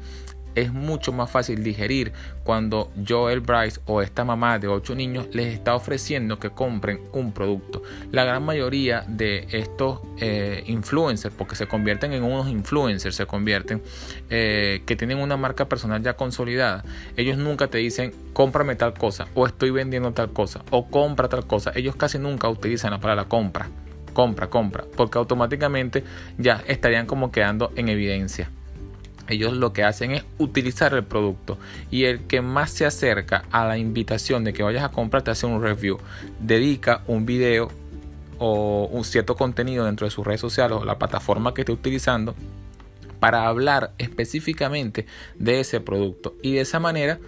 es 0.54 0.72
mucho 0.72 1.12
más 1.12 1.30
fácil 1.30 1.62
digerir 1.62 2.12
cuando 2.44 2.90
Joel 3.06 3.40
Bryce 3.40 3.80
o 3.86 4.02
esta 4.02 4.24
mamá 4.24 4.58
de 4.58 4.68
8 4.68 4.94
niños 4.94 5.28
les 5.32 5.54
está 5.54 5.74
ofreciendo 5.74 6.38
que 6.38 6.50
compren 6.50 7.00
un 7.12 7.32
producto. 7.32 7.82
La 8.10 8.24
gran 8.24 8.44
mayoría 8.44 9.04
de 9.06 9.46
estos 9.50 10.00
eh, 10.18 10.64
influencers, 10.66 11.34
porque 11.34 11.56
se 11.56 11.66
convierten 11.66 12.12
en 12.12 12.22
unos 12.22 12.48
influencers, 12.48 13.14
se 13.14 13.26
convierten, 13.26 13.82
eh, 14.30 14.82
que 14.86 14.96
tienen 14.96 15.18
una 15.18 15.36
marca 15.36 15.68
personal 15.68 16.02
ya 16.02 16.14
consolidada, 16.14 16.84
ellos 17.16 17.38
nunca 17.38 17.68
te 17.68 17.78
dicen 17.78 18.12
cómprame 18.32 18.76
tal 18.76 18.94
cosa 18.94 19.26
o 19.34 19.46
estoy 19.46 19.70
vendiendo 19.70 20.12
tal 20.12 20.32
cosa 20.32 20.62
o 20.70 20.88
compra 20.88 21.28
tal 21.28 21.46
cosa. 21.46 21.72
Ellos 21.74 21.96
casi 21.96 22.18
nunca 22.18 22.48
utilizan 22.48 22.90
la 22.90 23.00
palabra 23.00 23.24
compra 23.24 23.68
compra, 24.18 24.48
compra, 24.48 24.84
porque 24.96 25.16
automáticamente 25.16 26.02
ya 26.38 26.60
estarían 26.66 27.06
como 27.06 27.30
quedando 27.30 27.70
en 27.76 27.88
evidencia. 27.88 28.50
Ellos 29.28 29.52
lo 29.52 29.72
que 29.72 29.84
hacen 29.84 30.12
es 30.12 30.24
utilizar 30.38 30.94
el 30.94 31.04
producto. 31.04 31.58
Y 31.90 32.04
el 32.04 32.20
que 32.26 32.40
más 32.40 32.70
se 32.70 32.86
acerca 32.86 33.44
a 33.50 33.64
la 33.66 33.78
invitación 33.78 34.44
de 34.44 34.52
que 34.52 34.62
vayas 34.62 34.84
a 34.84 34.90
comprar 34.90 35.22
te 35.22 35.30
hace 35.30 35.46
un 35.46 35.62
review, 35.62 35.98
dedica 36.40 37.02
un 37.06 37.26
video 37.26 37.68
o 38.38 38.88
un 38.90 39.04
cierto 39.04 39.36
contenido 39.36 39.84
dentro 39.84 40.06
de 40.06 40.10
sus 40.10 40.26
redes 40.26 40.40
sociales 40.40 40.78
o 40.80 40.84
la 40.84 40.98
plataforma 40.98 41.54
que 41.54 41.62
esté 41.62 41.72
utilizando 41.72 42.34
para 43.20 43.48
hablar 43.48 43.92
específicamente 43.98 45.06
de 45.36 45.60
ese 45.60 45.80
producto. 45.80 46.34
Y 46.42 46.54
de 46.54 46.60
esa 46.60 46.78
manera 46.78 47.18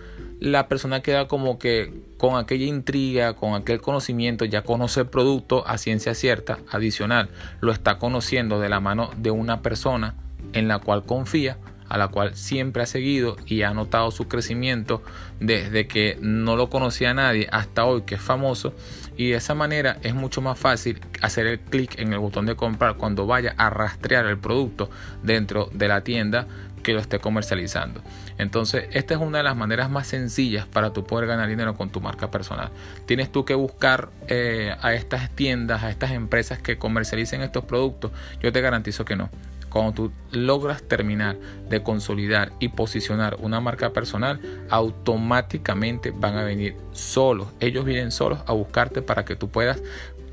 la 0.40 0.68
persona 0.68 1.02
queda 1.02 1.28
como 1.28 1.58
que 1.58 1.92
con 2.16 2.36
aquella 2.36 2.64
intriga, 2.64 3.34
con 3.34 3.54
aquel 3.54 3.80
conocimiento, 3.80 4.44
ya 4.44 4.62
conoce 4.62 5.00
el 5.00 5.06
producto 5.06 5.66
a 5.66 5.78
ciencia 5.78 6.14
cierta, 6.14 6.58
adicional, 6.70 7.28
lo 7.60 7.72
está 7.72 7.98
conociendo 7.98 8.58
de 8.58 8.70
la 8.70 8.80
mano 8.80 9.10
de 9.16 9.30
una 9.30 9.62
persona 9.62 10.14
en 10.52 10.66
la 10.66 10.78
cual 10.78 11.04
confía, 11.04 11.58
a 11.90 11.98
la 11.98 12.08
cual 12.08 12.36
siempre 12.36 12.82
ha 12.82 12.86
seguido 12.86 13.36
y 13.44 13.62
ha 13.62 13.74
notado 13.74 14.10
su 14.10 14.28
crecimiento 14.28 15.02
desde 15.40 15.86
que 15.86 16.16
no 16.22 16.56
lo 16.56 16.70
conocía 16.70 17.12
nadie 17.12 17.48
hasta 17.50 17.84
hoy 17.84 18.02
que 18.02 18.14
es 18.14 18.22
famoso 18.22 18.72
y 19.16 19.30
de 19.30 19.36
esa 19.36 19.54
manera 19.54 19.98
es 20.02 20.14
mucho 20.14 20.40
más 20.40 20.58
fácil 20.58 21.00
hacer 21.20 21.46
el 21.46 21.60
clic 21.60 21.98
en 21.98 22.12
el 22.12 22.20
botón 22.20 22.46
de 22.46 22.56
comprar 22.56 22.96
cuando 22.96 23.26
vaya 23.26 23.54
a 23.58 23.68
rastrear 23.68 24.24
el 24.26 24.38
producto 24.38 24.88
dentro 25.22 25.68
de 25.72 25.88
la 25.88 26.02
tienda 26.02 26.46
que 26.82 26.94
lo 26.94 27.00
esté 27.00 27.18
comercializando. 27.18 28.02
Entonces, 28.38 28.84
esta 28.92 29.14
es 29.14 29.20
una 29.20 29.38
de 29.38 29.44
las 29.44 29.56
maneras 29.56 29.90
más 29.90 30.06
sencillas 30.06 30.66
para 30.66 30.94
tú 30.94 31.04
poder 31.04 31.26
ganar 31.28 31.48
dinero 31.48 31.74
con 31.74 31.90
tu 31.90 32.00
marca 32.00 32.30
personal. 32.30 32.70
Tienes 33.04 33.30
tú 33.30 33.44
que 33.44 33.54
buscar 33.54 34.08
eh, 34.28 34.74
a 34.80 34.94
estas 34.94 35.28
tiendas, 35.30 35.82
a 35.82 35.90
estas 35.90 36.12
empresas 36.12 36.62
que 36.62 36.78
comercialicen 36.78 37.42
estos 37.42 37.64
productos. 37.64 38.12
Yo 38.40 38.52
te 38.52 38.62
garantizo 38.62 39.04
que 39.04 39.16
no. 39.16 39.28
Cuando 39.70 39.92
tú 39.92 40.12
logras 40.32 40.82
terminar 40.82 41.36
de 41.68 41.82
consolidar 41.82 42.52
y 42.58 42.68
posicionar 42.68 43.36
una 43.40 43.60
marca 43.60 43.92
personal, 43.92 44.40
automáticamente 44.68 46.10
van 46.10 46.36
a 46.36 46.44
venir 46.44 46.76
solos. 46.92 47.48
Ellos 47.60 47.84
vienen 47.84 48.10
solos 48.10 48.40
a 48.46 48.52
buscarte 48.52 49.00
para 49.00 49.24
que 49.24 49.36
tú 49.36 49.48
puedas 49.48 49.82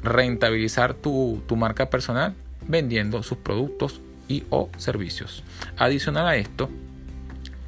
rentabilizar 0.04 0.94
tu, 0.94 1.42
tu 1.48 1.56
marca 1.56 1.90
personal 1.90 2.34
vendiendo 2.68 3.24
sus 3.24 3.38
productos 3.38 4.02
y 4.28 4.44
o 4.50 4.70
servicios. 4.78 5.44
Adicional 5.78 6.28
a 6.28 6.36
esto, 6.36 6.70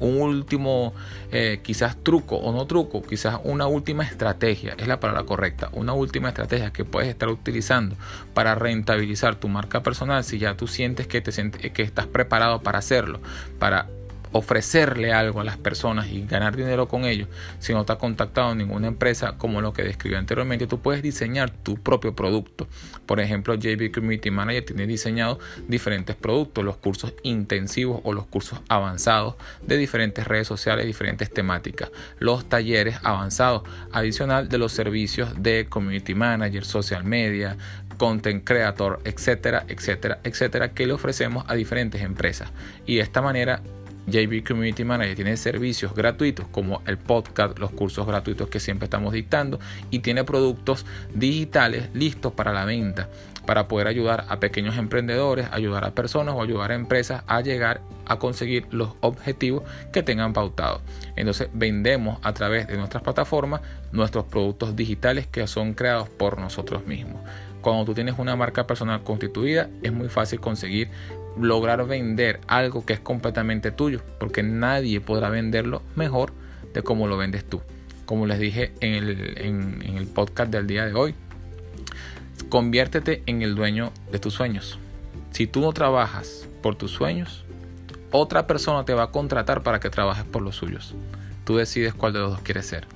un 0.00 0.20
último 0.20 0.92
eh, 1.30 1.60
quizás 1.62 1.96
truco 2.02 2.36
o 2.36 2.52
no 2.52 2.66
truco, 2.66 3.02
quizás 3.02 3.38
una 3.44 3.66
última 3.66 4.04
estrategia, 4.04 4.74
es 4.78 4.88
la 4.88 4.98
palabra 4.98 5.24
correcta, 5.24 5.68
una 5.72 5.92
última 5.92 6.28
estrategia 6.28 6.72
que 6.72 6.84
puedes 6.84 7.08
estar 7.08 7.28
utilizando 7.28 7.96
para 8.34 8.54
rentabilizar 8.54 9.36
tu 9.36 9.48
marca 9.48 9.82
personal 9.82 10.24
si 10.24 10.38
ya 10.38 10.56
tú 10.56 10.66
sientes 10.66 11.06
que, 11.06 11.20
te, 11.20 11.72
que 11.72 11.82
estás 11.82 12.06
preparado 12.06 12.62
para 12.62 12.78
hacerlo, 12.78 13.20
para 13.58 13.86
ofrecerle 14.32 15.12
algo 15.12 15.40
a 15.40 15.44
las 15.44 15.56
personas 15.56 16.08
y 16.08 16.24
ganar 16.26 16.56
dinero 16.56 16.88
con 16.88 17.04
ellos, 17.04 17.28
si 17.58 17.72
no 17.72 17.84
te 17.84 17.92
ha 17.92 17.96
contactado 17.96 18.54
ninguna 18.54 18.86
empresa 18.86 19.36
como 19.38 19.60
lo 19.60 19.72
que 19.72 19.82
describí 19.82 20.14
anteriormente, 20.14 20.66
tú 20.66 20.80
puedes 20.80 21.02
diseñar 21.02 21.50
tu 21.50 21.76
propio 21.76 22.14
producto. 22.14 22.68
Por 23.06 23.20
ejemplo, 23.20 23.54
JB 23.54 23.92
Community 23.92 24.30
Manager 24.30 24.64
tiene 24.64 24.86
diseñado 24.86 25.38
diferentes 25.68 26.16
productos, 26.16 26.64
los 26.64 26.76
cursos 26.76 27.14
intensivos 27.22 28.00
o 28.04 28.12
los 28.12 28.26
cursos 28.26 28.60
avanzados 28.68 29.34
de 29.62 29.76
diferentes 29.76 30.26
redes 30.26 30.46
sociales, 30.46 30.86
diferentes 30.86 31.30
temáticas, 31.30 31.90
los 32.18 32.48
talleres 32.48 32.96
avanzados, 33.02 33.62
adicional 33.92 34.48
de 34.48 34.58
los 34.58 34.72
servicios 34.72 35.42
de 35.42 35.66
Community 35.68 36.14
Manager, 36.14 36.64
Social 36.64 37.04
Media, 37.04 37.56
Content 38.00 38.44
Creator, 38.44 39.00
etcétera, 39.04 39.64
etcétera, 39.68 40.20
etcétera, 40.24 40.72
que 40.72 40.86
le 40.86 40.94
ofrecemos 40.94 41.44
a 41.48 41.54
diferentes 41.54 42.00
empresas. 42.00 42.48
Y 42.86 42.96
de 42.96 43.02
esta 43.02 43.20
manera 43.20 43.62
JB 44.06 44.46
Community 44.46 44.84
Manager 44.84 45.14
tiene 45.14 45.36
servicios 45.36 45.94
gratuitos 45.94 46.46
como 46.48 46.82
el 46.86 46.98
podcast, 46.98 47.58
los 47.58 47.70
cursos 47.70 48.06
gratuitos 48.06 48.48
que 48.48 48.60
siempre 48.60 48.84
estamos 48.84 49.12
dictando 49.12 49.60
y 49.90 50.00
tiene 50.00 50.24
productos 50.24 50.86
digitales 51.14 51.90
listos 51.94 52.32
para 52.32 52.52
la 52.52 52.64
venta 52.64 53.08
para 53.46 53.68
poder 53.68 53.88
ayudar 53.88 54.26
a 54.28 54.38
pequeños 54.38 54.76
emprendedores, 54.76 55.48
ayudar 55.50 55.84
a 55.84 55.94
personas 55.94 56.34
o 56.34 56.42
ayudar 56.42 56.72
a 56.72 56.74
empresas 56.74 57.22
a 57.26 57.40
llegar 57.40 57.80
a 58.06 58.18
conseguir 58.18 58.66
los 58.70 58.90
objetivos 59.00 59.64
que 59.92 60.02
tengan 60.02 60.32
pautados. 60.32 60.82
Entonces 61.16 61.48
vendemos 61.52 62.18
a 62.22 62.32
través 62.32 62.66
de 62.68 62.76
nuestras 62.76 63.02
plataformas 63.02 63.60
nuestros 63.92 64.24
productos 64.24 64.76
digitales 64.76 65.26
que 65.26 65.46
son 65.46 65.74
creados 65.74 66.08
por 66.08 66.38
nosotros 66.38 66.86
mismos. 66.86 67.20
Cuando 67.60 67.84
tú 67.84 67.94
tienes 67.94 68.18
una 68.18 68.36
marca 68.36 68.66
personal 68.66 69.02
constituida 69.02 69.68
es 69.82 69.92
muy 69.92 70.08
fácil 70.08 70.40
conseguir 70.40 70.88
lograr 71.38 71.86
vender 71.86 72.40
algo 72.46 72.84
que 72.84 72.94
es 72.94 73.00
completamente 73.00 73.70
tuyo, 73.70 74.00
porque 74.18 74.42
nadie 74.42 75.00
podrá 75.00 75.28
venderlo 75.28 75.82
mejor 75.96 76.32
de 76.74 76.82
cómo 76.82 77.06
lo 77.06 77.16
vendes 77.16 77.44
tú. 77.44 77.60
Como 78.06 78.26
les 78.26 78.38
dije 78.38 78.72
en 78.80 78.94
el, 78.94 79.38
en 79.38 79.96
el 79.96 80.06
podcast 80.06 80.50
del 80.50 80.66
día 80.66 80.86
de 80.86 80.94
hoy, 80.94 81.14
conviértete 82.48 83.22
en 83.26 83.42
el 83.42 83.54
dueño 83.54 83.92
de 84.10 84.18
tus 84.18 84.34
sueños. 84.34 84.78
Si 85.30 85.46
tú 85.46 85.60
no 85.60 85.72
trabajas 85.72 86.48
por 86.62 86.74
tus 86.74 86.90
sueños, 86.90 87.44
otra 88.10 88.46
persona 88.46 88.84
te 88.84 88.94
va 88.94 89.04
a 89.04 89.10
contratar 89.10 89.62
para 89.62 89.78
que 89.78 89.90
trabajes 89.90 90.24
por 90.24 90.42
los 90.42 90.56
suyos. 90.56 90.94
Tú 91.44 91.56
decides 91.56 91.94
cuál 91.94 92.12
de 92.12 92.18
los 92.18 92.32
dos 92.32 92.40
quieres 92.40 92.66
ser. 92.66 92.86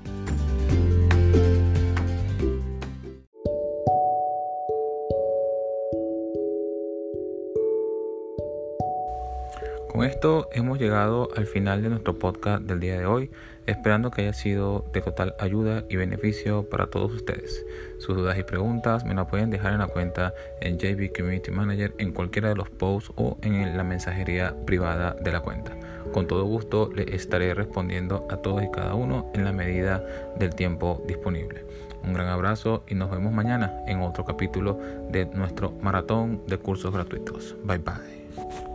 Esto 10.24 10.48
hemos 10.52 10.78
llegado 10.78 11.28
al 11.36 11.44
final 11.44 11.82
de 11.82 11.90
nuestro 11.90 12.18
podcast 12.18 12.62
del 12.62 12.80
día 12.80 12.98
de 12.98 13.04
hoy, 13.04 13.30
esperando 13.66 14.10
que 14.10 14.22
haya 14.22 14.32
sido 14.32 14.86
de 14.94 15.02
total 15.02 15.34
ayuda 15.38 15.84
y 15.90 15.96
beneficio 15.96 16.66
para 16.70 16.86
todos 16.86 17.12
ustedes. 17.12 17.62
Sus 17.98 18.16
dudas 18.16 18.38
y 18.38 18.42
preguntas 18.42 19.04
me 19.04 19.14
las 19.14 19.26
pueden 19.26 19.50
dejar 19.50 19.74
en 19.74 19.80
la 19.80 19.86
cuenta 19.86 20.32
en 20.62 20.78
JB 20.78 21.14
Community 21.14 21.50
Manager 21.50 21.94
en 21.98 22.12
cualquiera 22.12 22.48
de 22.48 22.54
los 22.54 22.70
posts 22.70 23.12
o 23.16 23.36
en 23.42 23.76
la 23.76 23.84
mensajería 23.84 24.56
privada 24.64 25.14
de 25.20 25.30
la 25.30 25.40
cuenta. 25.40 25.76
Con 26.14 26.26
todo 26.26 26.46
gusto 26.46 26.90
le 26.94 27.14
estaré 27.14 27.52
respondiendo 27.52 28.26
a 28.30 28.38
todos 28.38 28.62
y 28.62 28.70
cada 28.70 28.94
uno 28.94 29.30
en 29.34 29.44
la 29.44 29.52
medida 29.52 30.02
del 30.38 30.54
tiempo 30.54 31.04
disponible. 31.06 31.66
Un 32.02 32.14
gran 32.14 32.28
abrazo 32.28 32.82
y 32.88 32.94
nos 32.94 33.10
vemos 33.10 33.34
mañana 33.34 33.82
en 33.86 34.00
otro 34.00 34.24
capítulo 34.24 34.80
de 35.10 35.26
nuestro 35.26 35.72
maratón 35.82 36.40
de 36.46 36.56
cursos 36.56 36.94
gratuitos. 36.94 37.54
Bye 37.62 37.76
bye. 37.76 38.73